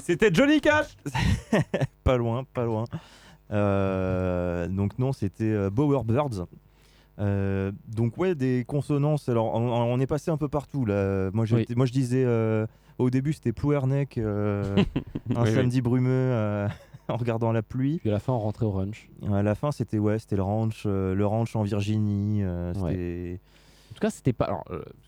[0.07, 0.95] c'était Johnny Cash
[2.03, 2.85] Pas loin, pas loin.
[3.51, 6.45] Euh, donc non, c'était euh, Bowerbirds.
[7.19, 9.27] Euh, donc ouais, des consonances.
[9.29, 11.29] Alors on, on est passé un peu partout là.
[11.33, 11.65] Moi, Oui.
[11.75, 12.67] moi je disais euh,
[12.99, 14.75] au début c'était Plouerneck, euh,
[15.35, 15.53] un Oui, oui.
[15.53, 16.67] samedi brumeux
[17.09, 17.97] en regardant la pluie.
[17.99, 19.09] Puis à la fin, on rentrait au ranch.
[19.31, 22.43] À la fin c'était ouais, c'était le ranch, le ranch en Virginie.
[22.45, 23.39] Ouais.
[23.89, 24.45] En tout cas, c'était pas.
[24.45, 24.63] Alors,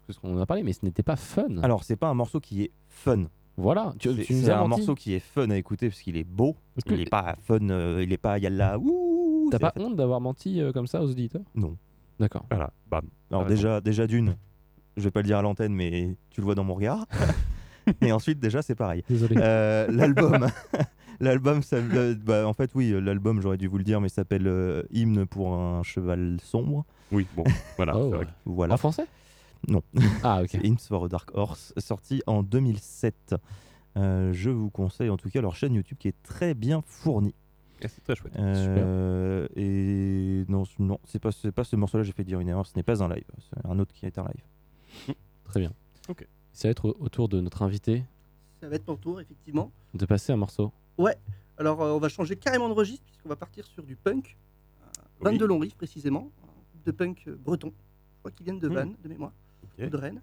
[0.08, 1.58] parce qu'on en a parlé, mais ce n'était pas fun.
[1.62, 3.26] Alors c'est pas un morceau qui est fun.
[3.60, 3.94] Voilà.
[4.00, 4.82] Tu, C'est tu nous c'est as un menti.
[4.82, 6.56] morceau qui est fun à écouter parce qu'il est beau.
[6.78, 8.78] Est-ce que- Il est pas fun, euh, il est pas yalla.
[8.80, 9.84] Ouh, T'as c'est pas la fête.
[9.84, 11.42] honte d'avoir menti euh, comme ça aux auditeurs?
[11.56, 11.76] Non.
[12.20, 12.46] D'accord.
[12.50, 13.06] Voilà, bam.
[13.32, 14.36] Alors Ah, déjà, déjà d'une,
[14.98, 17.06] je vais pas le dire à l'antenne, mais tu le vois dans mon regard.
[18.02, 19.04] Et ensuite, déjà, c'est pareil.
[19.10, 19.36] Désolé.
[19.40, 20.48] Euh, l'album,
[21.20, 24.48] l'album, ça- le- bah, en fait, oui, l'album, j'aurais dû vous le dire, mais s'appelle
[24.48, 26.86] euh, Hymne pour un cheval sombre.
[27.12, 27.44] Oui, bon,
[27.78, 27.94] voilà.
[27.98, 28.10] Oh.
[28.12, 28.74] c'est vrai que- Voilà.
[28.74, 29.06] En français?
[29.68, 29.82] Non.
[30.24, 30.48] Ah, ok.
[30.52, 33.36] C'est Hymns for a Dark Horse, sorti en 2007.
[33.98, 37.36] Euh, je vous conseille en tout cas leur chaîne YouTube qui est très bien fournie.
[37.84, 38.34] Ah, c'est très chouette.
[38.38, 42.04] Euh, et non, non, c'est pas, c'est pas ce morceau-là.
[42.04, 42.66] J'ai fait dire une erreur.
[42.68, 43.24] Ce n'est pas un live.
[43.38, 45.16] C'est un autre qui est un live.
[45.46, 45.72] Très bien.
[46.10, 46.28] Ok.
[46.52, 48.04] Ça va être au, au tour de notre invité
[48.62, 49.72] Ça va être mon tour, effectivement.
[49.94, 50.72] de passer un morceau.
[51.58, 54.38] Alors, euh, on va changer carrément de registre, puisqu'on va partir sur du punk.
[54.82, 54.86] Euh,
[55.22, 55.40] Vannes Oui.
[55.40, 56.32] de Longrive, précisément.
[56.42, 57.74] Un groupe de punk breton.
[58.14, 58.74] Je crois qu'ils viennent de Hmm.
[58.74, 59.32] Vannes, de mémoire.
[59.80, 59.88] Ok.
[59.88, 60.22] Ou de Rennes.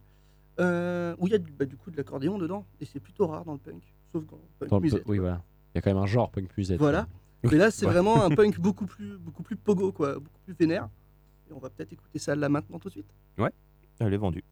[0.59, 2.65] Euh, où il y a du, bah, du coup de l'accordéon dedans.
[2.81, 3.83] Et c'est plutôt rare dans le punk.
[4.13, 4.29] Sauf le
[4.59, 5.43] punk Dans musette, oui, voilà.
[5.75, 6.79] Il y a quand même un genre punk musette.
[6.79, 7.07] Voilà.
[7.43, 7.93] Mais là, c'est Ouais.
[7.93, 10.15] vraiment un punk beaucoup plus, beaucoup plus pogo, quoi.
[10.15, 10.89] Beaucoup plus vénère.
[11.49, 13.13] Et on va peut-être écouter ça là maintenant tout de suite.
[13.99, 14.45] Elle est vendue.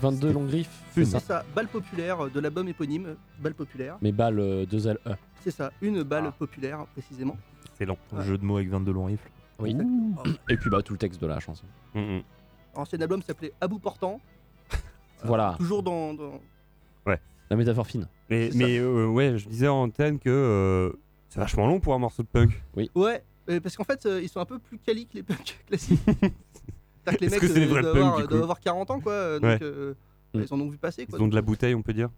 [0.00, 0.68] 22 longues griffes.
[0.92, 1.20] C'est C'est ça.
[1.20, 3.98] ça, balle populaire de l'album éponyme, balle populaire.
[4.02, 5.10] Mais balle euh, 2 L E.
[5.42, 6.32] C'est ça, une balle Ah.
[6.38, 7.36] populaire précisément.
[7.72, 7.96] Excellent.
[8.12, 8.24] Ouais.
[8.24, 9.30] Jeu de mots avec 22 longs rifles.
[9.58, 9.76] Oui.
[10.48, 11.64] Et puis bah tout le texte de la chanson.
[11.94, 12.22] Mm, mm.
[12.74, 14.20] Ancien album s'appelait À bout portant.
[15.24, 16.40] Voilà, Toujours dans, dans-
[17.06, 18.06] la métaphore fine.
[18.30, 20.92] Mais, C'est mais euh, ouais, je disais en antenne que euh,
[21.28, 22.62] c'est vachement long pour un morceau de punk.
[22.94, 25.58] Ouais, euh, parce qu'en fait, euh, ils sont un peu plus quali que les punks
[25.66, 25.98] classiques.
[27.20, 29.12] Les mecs que euh, vrais doivent, avoir, du coup doivent avoir 40 ans, quoi.
[29.12, 29.58] euh, Donc, Ouais.
[29.62, 29.94] euh,
[30.34, 30.40] Mm.
[30.42, 31.20] ils en ont vu passer, Ils quoi.
[31.20, 32.08] ont de la bouteille, on peut dire.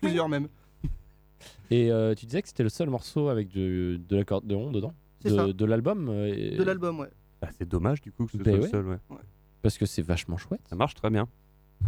[0.00, 0.48] Plusieurs même.
[1.70, 4.92] Et euh, tu disais que c'était le seul morceau avec de, de l'accordéon dedans
[5.22, 5.52] C'est de, ça.
[5.52, 7.10] de l'album euh, et- De l'album, ouais.
[7.42, 8.68] Bah, c'est dommage du coup que ce Ben soit le ouais.
[8.70, 8.86] seul.
[8.86, 9.18] Ouais.
[9.62, 10.62] Parce que c'est vachement chouette.
[10.68, 11.28] Ça marche très bien.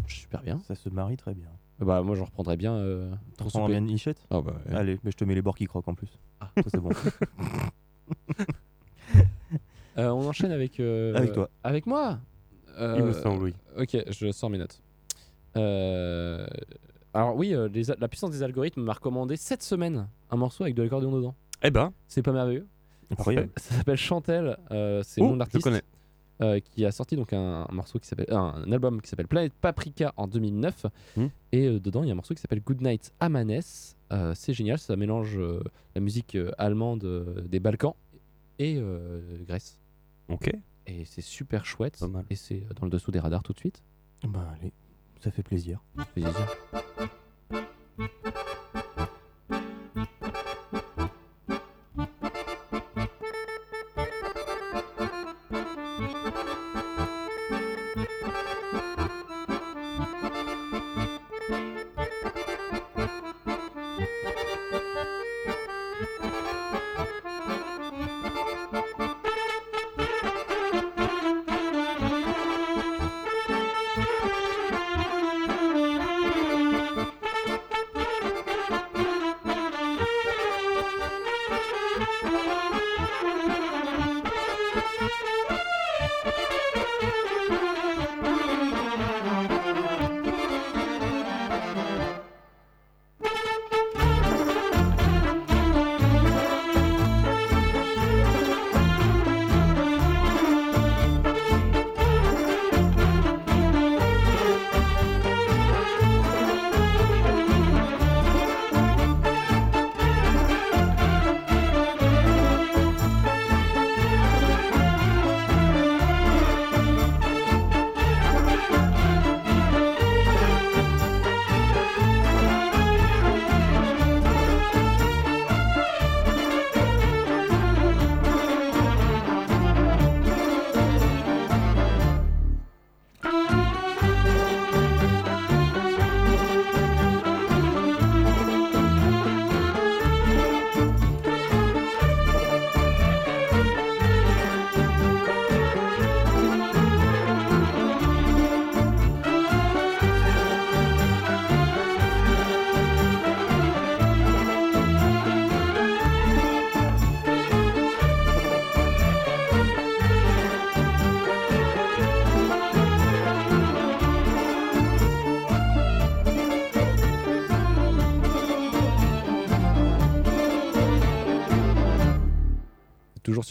[0.07, 0.61] Super bien.
[0.69, 1.49] Ça se marie très bien.
[1.79, 2.75] Bah moi j'en reprendrais bien.
[2.75, 3.11] Euh,
[3.49, 3.73] soupé.
[3.73, 4.25] la nichette?
[4.31, 4.75] Ah bah ouais.
[4.75, 6.19] Allez, mais je te mets les bords qui croquent en plus.
[6.41, 6.51] Ah.
[6.57, 6.91] ça c'est bon.
[9.99, 10.81] Euh, on enchaîne avec.
[10.81, 11.49] euh, Avec toi.
[11.65, 12.19] Avec moi
[12.79, 13.55] Euh, Il me semble, oui.
[13.79, 14.81] Ok, je sors mes notes.
[15.57, 16.47] Euh,
[17.15, 20.65] Alors oui, euh, les a- la puissance des algorithmes m'a recommandé cette semaine un morceau
[20.65, 21.35] avec de l'accordéon dedans.
[21.63, 22.67] Eh ben, C'est pas merveilleux.
[23.11, 23.51] Incroyable.
[23.59, 25.65] Ça s'appelle Chantel, euh, c'est le nom de je l'artiste.
[25.65, 25.83] connais.
[26.41, 29.29] euh, qui a sorti donc un, un morceau qui s'appelle un, un album qui s'appelle
[29.29, 30.87] Planet Paprika en 2009
[31.17, 31.27] Hmm.
[31.53, 33.61] et euh, dedans il y a un morceau qui s'appelle Goodnight Amanes
[34.13, 35.61] Euh, c'est génial ça mélange euh,
[35.95, 37.95] la musique euh, allemande euh, des Balkans
[38.59, 39.79] et euh, Grèce
[40.33, 40.51] ok.
[40.87, 42.25] et c'est super chouette Pas mal.
[42.31, 43.83] et c'est euh, dans le dessous des radars tout de suite
[44.25, 44.73] Bah allez,
[45.21, 45.83] ça fait plaisir.
[45.97, 46.57] Ça fait plaisir.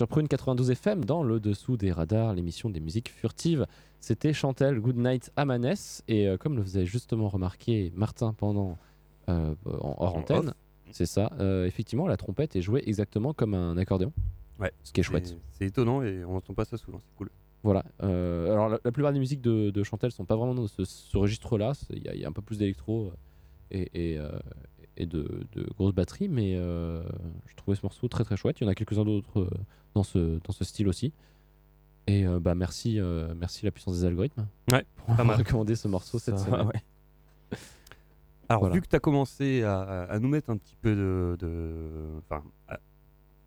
[0.02, 3.68] Sur Prune 92 FM, dans le dessous des radars, l'émission des musiques furtives.
[4.00, 5.76] C'était Chantel Goodnight Amanes.
[6.08, 8.80] Et euh, comme le faisait justement remarqué Martin pendant
[9.30, 10.54] euh, en hors En antenne,
[10.90, 14.12] c'est ça, euh, effectivement, la trompette est jouée exactement comme un accordéon.
[14.60, 14.72] Ouais.
[14.82, 15.38] Ce qui est chouette.
[15.52, 17.30] C'est- étonnant et on n'entend pas ça souvent, c'est cool.
[17.62, 17.86] Voilà.
[18.00, 21.16] Alors, la, la plupart des musiques de, de Chantel sont pas vraiment dans ce, ce
[21.16, 21.74] registre-là.
[21.92, 23.12] Il y, a- il y a un peu plus d'électro
[23.70, 24.20] et, et,
[25.02, 27.04] et de, de grosses batteries, mais euh,
[27.48, 28.60] je trouvais ce morceau très très chouette.
[28.60, 29.50] Il y en a quelques-uns d'autres euh,
[29.96, 31.12] dans, ce, dans ce style aussi.
[32.08, 35.38] Et euh, bah merci, euh, merci la puissance des algorithmes Ouais, pour avoir mal.
[35.38, 36.68] recommandé ce morceau cette Ça, semaine.
[36.68, 36.82] ouais.
[38.50, 38.76] Alors, Voilà.
[38.76, 41.38] vu que tu as commencé à, à- à nous mettre un petit peu de.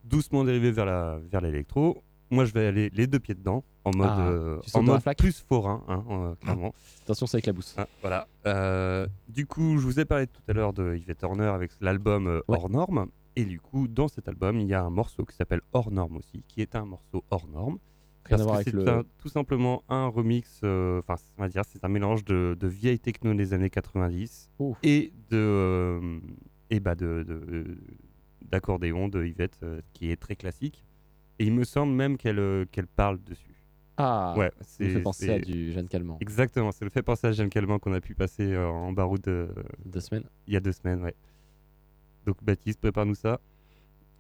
[0.05, 3.91] doucement dériver vers la vers l'électro, moi je vais aller les deux pieds dedans, en
[3.95, 6.75] mode, Ah, euh, en la mode plus forain, hein, euh, clairement.
[7.03, 7.75] Attention, ça éclabousse.
[7.77, 8.27] Ah, voilà.
[8.47, 12.27] Euh, du coup, je vous ai parlé tout à l'heure de Yvette Horner avec l'album
[12.27, 12.43] Ouais.
[12.49, 13.07] Hors Norme.
[13.37, 16.17] Et du coup, dans cet album, il y a un morceau qui s'appelle Hors Norme
[16.17, 17.79] aussi, qui est un morceau hors norme.
[18.27, 19.05] Rien Parce que avec c'est le.
[19.19, 23.35] tout simplement un remix, enfin, on va dire, c'est un mélange de, de vieille techno
[23.35, 24.79] des années 90 Ouf.
[24.83, 26.21] et de,
[26.71, 27.77] et bah de, de-
[28.51, 30.85] d'accordéon de Yvette, euh, qui est très classique.
[31.39, 33.54] Et il me semble même qu'elle qu'elle parle dessus.
[33.97, 36.19] Ah, Ouais, ça me c'est fait penser à du Jeanne Calment.
[36.21, 39.27] Exactement, c'est le fait penser à Jeanne Calment qu'on a pu passer euh, en baroud
[39.29, 39.49] euh,
[39.85, 40.25] Deux semaines.
[40.49, 41.15] il y a deux semaines, ouais.
[42.27, 43.39] Donc Baptiste, prépare-nous ça.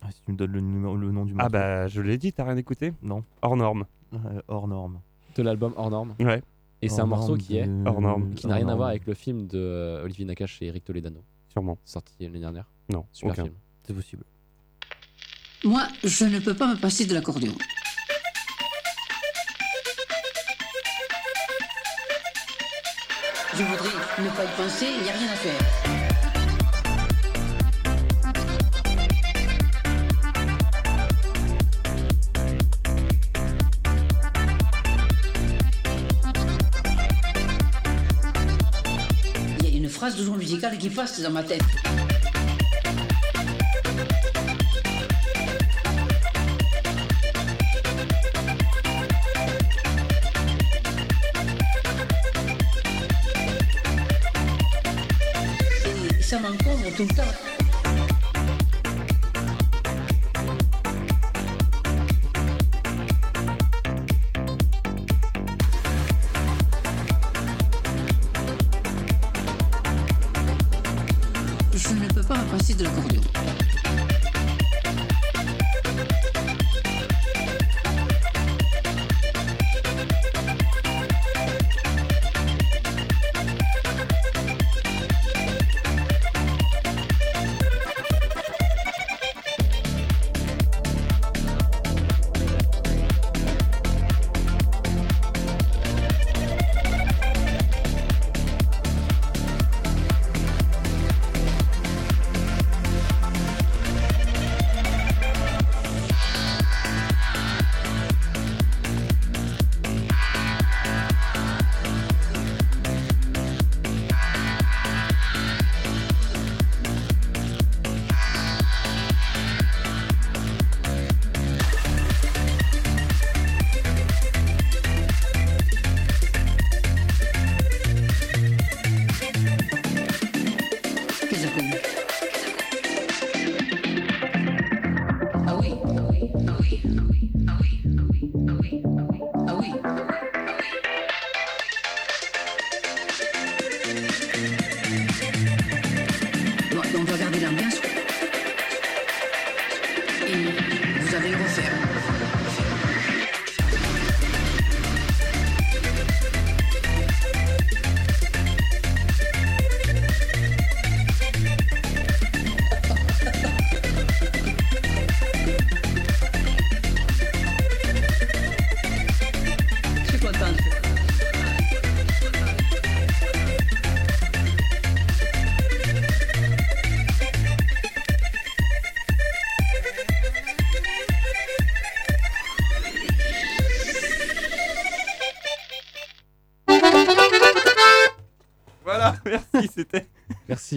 [0.02, 1.50] Ah, si tu me donnes le, numéro, le nom du Ah morceau.
[1.52, 3.24] bah je l'ai dit, t'as rien écouté Non.
[3.42, 3.86] Hors norme.
[4.12, 5.00] Euh, hors norme.
[5.34, 6.14] De l'album Hors Norme.
[6.20, 6.42] Ouais.
[6.82, 7.66] Et c'est un morceau qui est.
[7.66, 8.34] de- Hors norme.
[8.34, 11.24] qui n'a rien à voir avec le film de euh, Olivier Nakache et Eric Toledano,
[11.48, 11.78] Sûrement.
[11.84, 12.70] sorti l'année dernière.
[12.92, 13.42] Non, Super aucun.
[13.44, 13.54] film.
[13.84, 14.24] C'est possible.
[15.64, 17.54] Moi, je ne peux pas me passer de l'accordéon.
[23.56, 23.88] Je voudrais
[24.18, 25.52] ne pas y penser, il n'y a rien à faire.
[39.60, 41.62] Il y a une phrase toujours musicale qui passe dans ma tête.
[56.24, 57.53] Ça m'encombre tout le temps.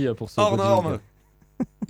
[0.08, 0.40] Merci euh, pour ce.
[0.42, 1.00] hors norme.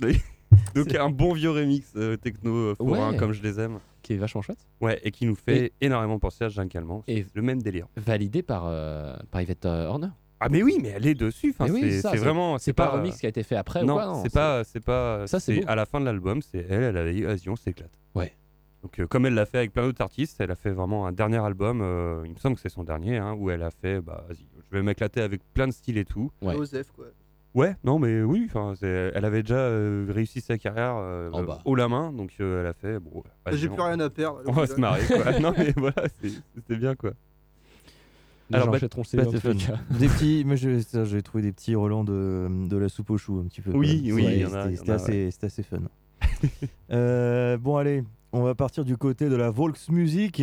[0.74, 3.16] Donc un bon vieux remix euh, techno euh, forain Ouais.
[3.16, 3.78] comme je les aime.
[4.02, 4.66] Qui est vachement chouette.
[4.80, 7.02] Ouais, et qui nous fait énormément penser à Jeanne Calment.
[7.06, 7.86] Et- le même délire.
[7.96, 10.08] Validé par, euh, par Yvette euh, Horner.
[10.40, 11.50] Ah mais oui, mais elle est dessus.
[11.50, 12.58] Enfin, Mais oui, c'est ça, c'est c'est- vraiment.
[12.58, 15.26] C'est pas un remix qui a été fait après non, c'est pas, c'est pas.
[15.26, 17.90] Ça, c'est à la fin de l'album, c'est elle, elle a dit vas-y, on s'éclate.
[18.14, 18.32] Ouais.
[18.84, 21.12] Donc euh, comme elle l'a fait avec plein d'autres artistes, elle a fait vraiment un
[21.12, 21.80] dernier album.
[21.82, 24.46] euh, il me semble que c'est son dernier, hein, où elle a fait, bah vas-y,
[24.70, 26.30] je vais m'éclater avec plein de styles et tout.
[26.40, 26.54] Ouais.
[26.54, 27.06] Osef, quoi.
[27.54, 31.60] Ouais, non, mais oui, enfin, elle avait déjà euh, réussi sa carrière euh, Oh bah.
[31.64, 33.00] haut la main, donc euh, elle a fait.
[33.00, 33.22] Bon,
[33.52, 34.40] J'ai plus rien à perdre.
[34.46, 35.38] On va se marrer, quoi.
[35.40, 36.04] non, mais voilà,
[36.54, 37.12] c'était bien, quoi.
[38.50, 38.78] Les Alors, gens bah-.
[39.98, 43.46] Des petits, moi j'ai trouvé des petits relents de, de la soupe aux choux un
[43.48, 43.72] petit peu.
[43.72, 45.80] Oui, oui, Ouais, il y en a, c'était- assez, c'était assez fun.
[46.90, 50.42] Euh, bon allez, on va partir du côté de la Volksmusik,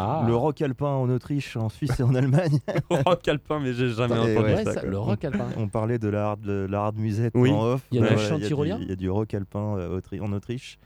[0.00, 2.58] Ah, le rock alpin en Autriche, en Suisse et en Allemagne.
[2.90, 4.82] rock alpin, mais j'ai jamais entendu ouais, ça.
[4.82, 5.46] le rock alpin.
[5.56, 7.50] On parlait de la hard, de la hard musette Oui.
[7.52, 7.82] en off.
[7.90, 9.98] Il y a le voilà, chant du- tyrolien Il y a du rock alpin euh,
[10.00, 10.78] autri- en Autriche.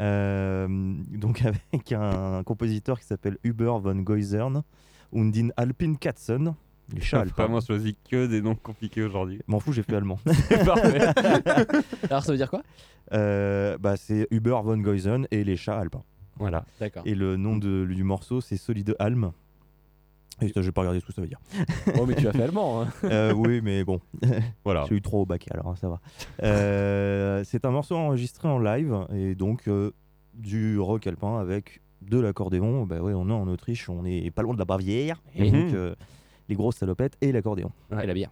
[0.00, 0.66] Euh,
[1.10, 1.42] donc
[1.72, 4.62] avec un compositeur qui s'appelle Huber von Geusern
[5.12, 6.54] und in Alpin Katzen.
[6.94, 7.42] Les chats J'ai alpins.
[7.42, 9.40] vraiment choisi que des noms compliqués aujourd'hui.
[9.46, 10.18] M'en fous, j'ai fait allemand.
[12.10, 12.62] Alors ça veut dire quoi?
[13.12, 16.02] Euh, bah, c'est Huber von Geusern et les chats alpins.
[16.38, 16.64] Voilà.
[16.80, 17.02] D'accord.
[17.06, 19.32] Et le nom de, du morceau, c'est Solide Alm.
[20.40, 21.40] Et ça, j'ai pas regardé ce que ça veut dire.
[21.98, 22.82] Oh, mais tu as fait allemand.
[22.82, 22.88] hein.
[23.04, 24.00] Euh, oui, mais bon,
[24.64, 24.84] Voilà.
[24.88, 26.00] j'ai eu trop au bac alors hein, ça va.
[26.44, 29.90] Euh, c'est un morceau enregistré en live et donc euh,
[30.34, 34.42] du rock alpin avec de l'accordéon, bah ouais, on est en Autriche, on est pas
[34.42, 35.64] loin de la Bavière, et Mhm.
[35.64, 35.94] donc euh,
[36.48, 37.72] les grosses salopettes et l'accordéon.
[38.00, 38.30] Et la bière.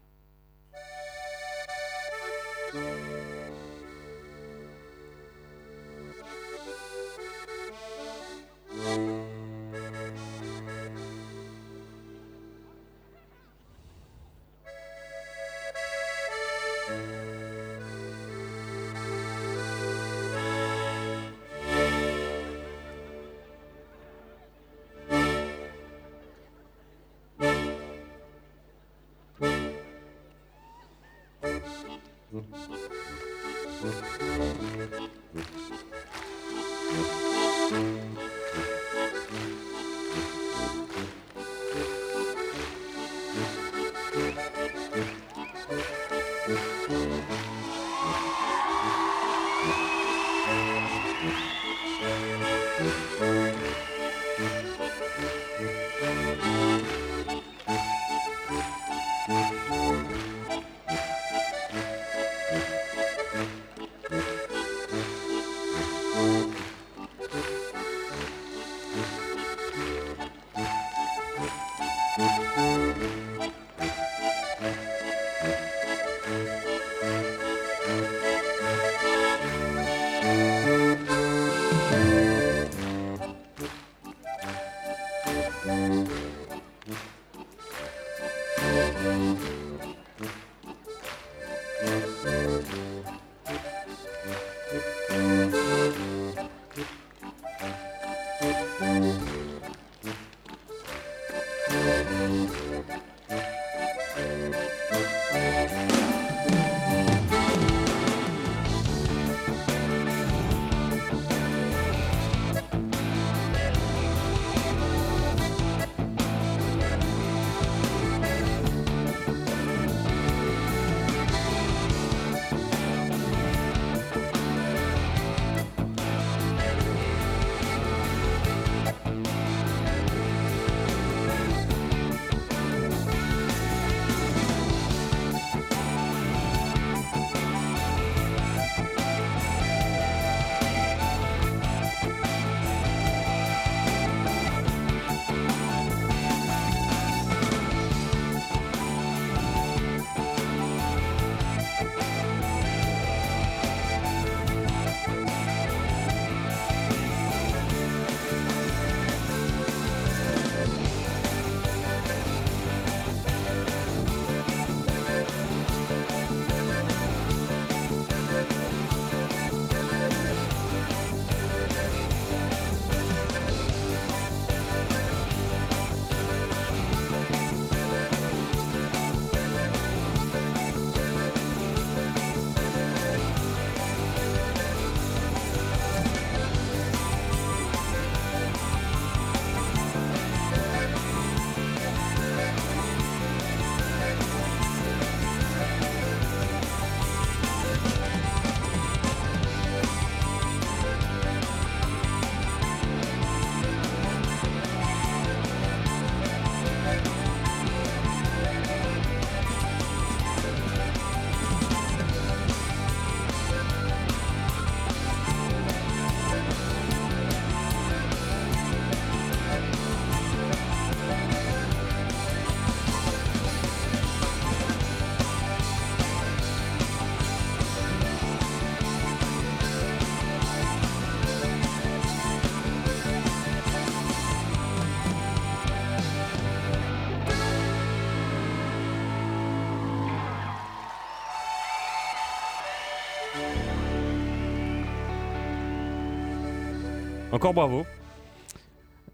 [247.37, 247.85] Encore bravo.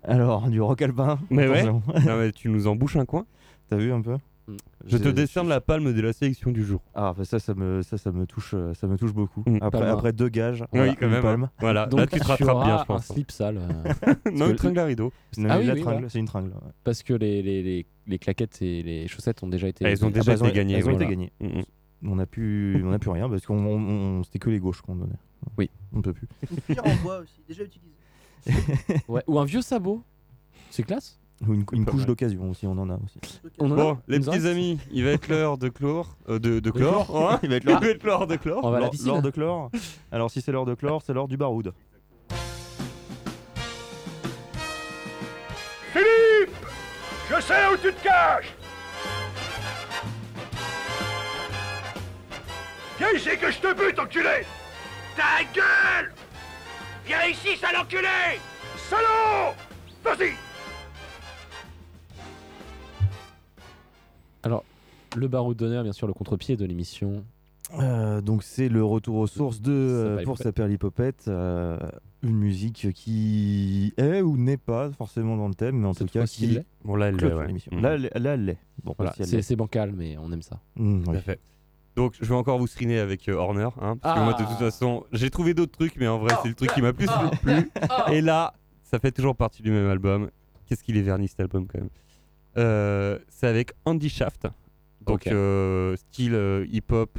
[0.05, 1.19] Alors, du rock alpin.
[1.31, 1.61] Mais ouais.
[1.61, 1.83] attention.
[2.07, 3.27] Non, mais tu nous embouches un coin?
[3.69, 4.17] T'as vu un peu?
[4.87, 6.83] Je te décerne la palme de la sélection du jour.
[6.95, 9.45] Ah, bah ça, ça me, ça, ça me touche, euh, ça me touche beaucoup.
[9.47, 9.59] Mm.
[9.61, 11.23] Après, deux gages, Oui, voilà, quand une même.
[11.23, 11.49] palme.
[11.61, 13.11] Voilà, Donc là tu te tu rattrapes bien, je pense.
[13.11, 13.59] un slip sale.
[13.59, 15.13] euh, non, que- une tringle à rideau.
[15.39, 16.09] Non, Ah oui, oui, tringle, voilà.
[16.09, 16.49] c'est une tringle.
[16.51, 16.71] ouais.
[16.85, 19.85] parce que les, les, les, les claquettes et les chaussettes ont déjà été.
[19.85, 20.75] Elles ont Ah, déjà bah, elles ont- été gagnées.
[20.75, 21.05] Elles ont voilà.
[21.05, 21.33] été gagnées.
[21.41, 22.11] Mm, mm.
[22.11, 23.79] On n'a plus, on n'a plus rien parce qu'on on-
[24.19, 25.13] on- c'était que les gauches qu'on donnait.
[25.57, 25.71] Oui.
[25.93, 26.29] On ne peut plus.
[26.51, 27.93] Une cuillère en bois aussi, déjà utilisée
[29.27, 30.03] ou un vieux sabot.
[30.71, 31.19] C'est classe.
[31.47, 33.19] Ou une, couche d'occasion aussi, on en a aussi.
[33.59, 36.17] Bon, les petits amis, il va être l'heure de chlore.
[36.29, 38.39] Euh, de, de chlore, hein Il va être l'heure de ah.
[38.39, 38.61] chlore.
[38.65, 38.79] On va.
[38.79, 39.71] L'heure de chlore.
[40.13, 41.73] Alors, si c'est l'heure de chlore, c'est l'heure du baroud.
[45.93, 46.57] Philippe
[47.29, 48.55] Je sais où tu te caches
[52.99, 54.47] Viens ici que je te bute, enculé
[55.17, 56.13] Ta gueule
[57.07, 58.09] Viens ici, sale enculé
[58.77, 59.55] Salaud
[60.05, 60.31] Vas-y
[64.43, 64.65] Alors,
[65.17, 67.25] le baroud d'honneur, bien sûr, le contre-pied de l'émission.
[67.79, 71.79] Euh, donc c'est le retour aux sources de euh, pour Saperlipopette, euh,
[72.23, 76.27] une musique qui est ou n'est pas forcément dans le thème, mais en tout cas
[76.27, 76.59] qui.
[76.85, 77.47] Bon, là, elle l'est, ouais.
[77.81, 78.59] Là, elle- là, elle l'est.
[78.85, 80.61] Bon, Voilà, si elle c'est bancal, mais on aime ça.
[80.77, 81.17] Mm, Tout oui.
[81.17, 81.41] à fait.
[81.97, 83.69] Donc, je vais encore vous screener avec euh, Horner.
[83.81, 84.47] Hein, parce que moi, de Ah.
[84.47, 87.09] toute façon, j'ai trouvé d'autres trucs, mais en vrai, c'est le truc qui m'a plus
[87.43, 87.71] plu.
[88.13, 90.31] Et là, ça fait toujours partie du même album.
[90.67, 91.91] Qu'est-ce qu'il est verni cet album, quand même
[92.57, 94.47] Euh, C'est avec Andy Shaft.
[95.03, 97.13] Donc, euh, style hip-hop,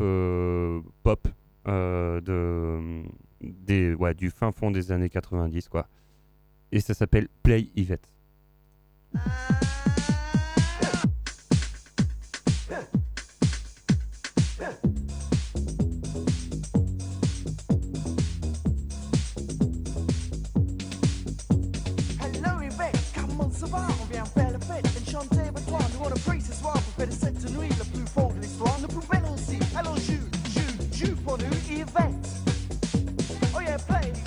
[1.03, 1.27] pop,
[1.65, 3.03] de,
[3.41, 5.87] des, ouais, du fin fond des années 90, quoi.
[6.71, 8.07] Et ça s'appelle Play Yvette.
[26.13, 28.07] Avec toi Nous on a pris ce soir pour faire de cette nuit la plus
[28.13, 30.13] folle de l'histoire La plus belle aussi, alors joue,
[30.53, 32.29] joue, joue pour nous Yvette
[33.55, 34.22] Oh yeah, play, play, play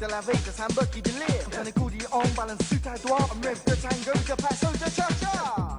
[0.00, 3.18] de la veille, de Samba qui délire Quand un écoute on balance sur ta doigt
[3.20, 5.78] Un rêve de tango, de passo de cha-cha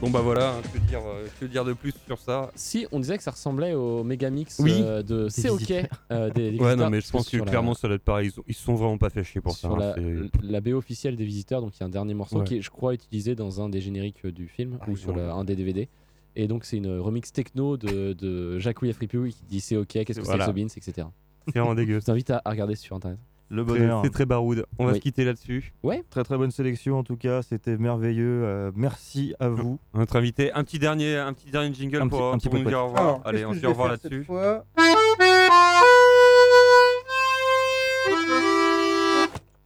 [0.00, 2.50] Bon, bah voilà, hein, que dire, euh, que dire de plus sur ça?
[2.56, 4.72] Si, on disait que ça ressemblait au Megamix Oui.
[4.82, 5.70] euh, de C'est OK.
[6.10, 8.32] euh, des, des Ouais, non, mais je pense que la- clairement, ça doit être pareil.
[8.34, 9.68] Ils, ont- ils sont vraiment pas fait chier pour ça.
[9.68, 12.38] sur hein, la, la BO officielle des visiteurs, donc il y a un dernier morceau
[12.38, 12.44] Ouais.
[12.44, 15.34] qui est, je crois, utilisé dans un des génériques du film Ah, ou sur la-
[15.34, 15.88] un des DVD.
[16.34, 20.24] Et donc c'est une remix techno de, de Jacques qui dit c'est ok, qu'est-ce que
[20.24, 20.46] Voilà.
[20.46, 21.06] c'est que Sobins, etc.
[21.48, 22.00] C'est vraiment dégueu.
[22.00, 23.18] Je t'invite à, à regarder sur internet.
[23.50, 24.00] Le Très- bonheur.
[24.02, 24.64] C'est très baroud.
[24.78, 24.96] On va Oui.
[24.98, 25.74] se quitter là-dessus.
[26.10, 28.42] Très très bonne sélection en tout cas, c'était merveilleux.
[28.44, 29.78] euh, merci à vous.
[29.92, 32.54] Notre invité, un petit dernier, un petit dernier jingle Un pour, petit- un petit pour
[32.58, 32.74] nous poète.
[32.74, 33.02] dire au revoir.
[33.04, 34.24] Alors, Allez, qu'est-ce on que se je dit au revoir là-dessus.
[34.24, 34.64] fois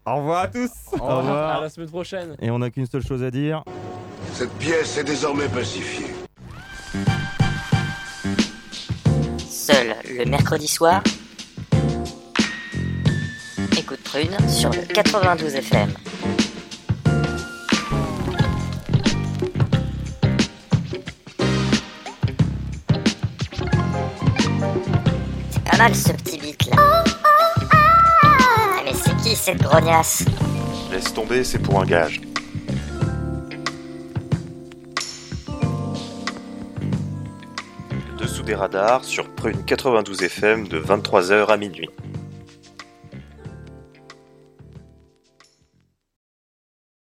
[0.09, 0.71] Au revoir à tous.
[0.93, 1.59] Au revoir.
[1.59, 2.37] À la semaine prochaine.
[2.41, 3.65] Et on n'a qu'une seule chose à dire.
[4.33, 6.07] Cette pièce est désormais pacifiée.
[9.39, 11.03] Seul le mercredi soir.
[13.79, 15.93] Écoute Prune sur le 92 FM.
[25.51, 27.05] C'est pas mal ce petit beat là.
[28.85, 30.25] Mais c'est qui cette grognasse?
[30.91, 32.23] Laisse tomber, c'est pour un gage.
[38.19, 41.91] Dessous des radars sur Prune 92 FM de 23h à minuit.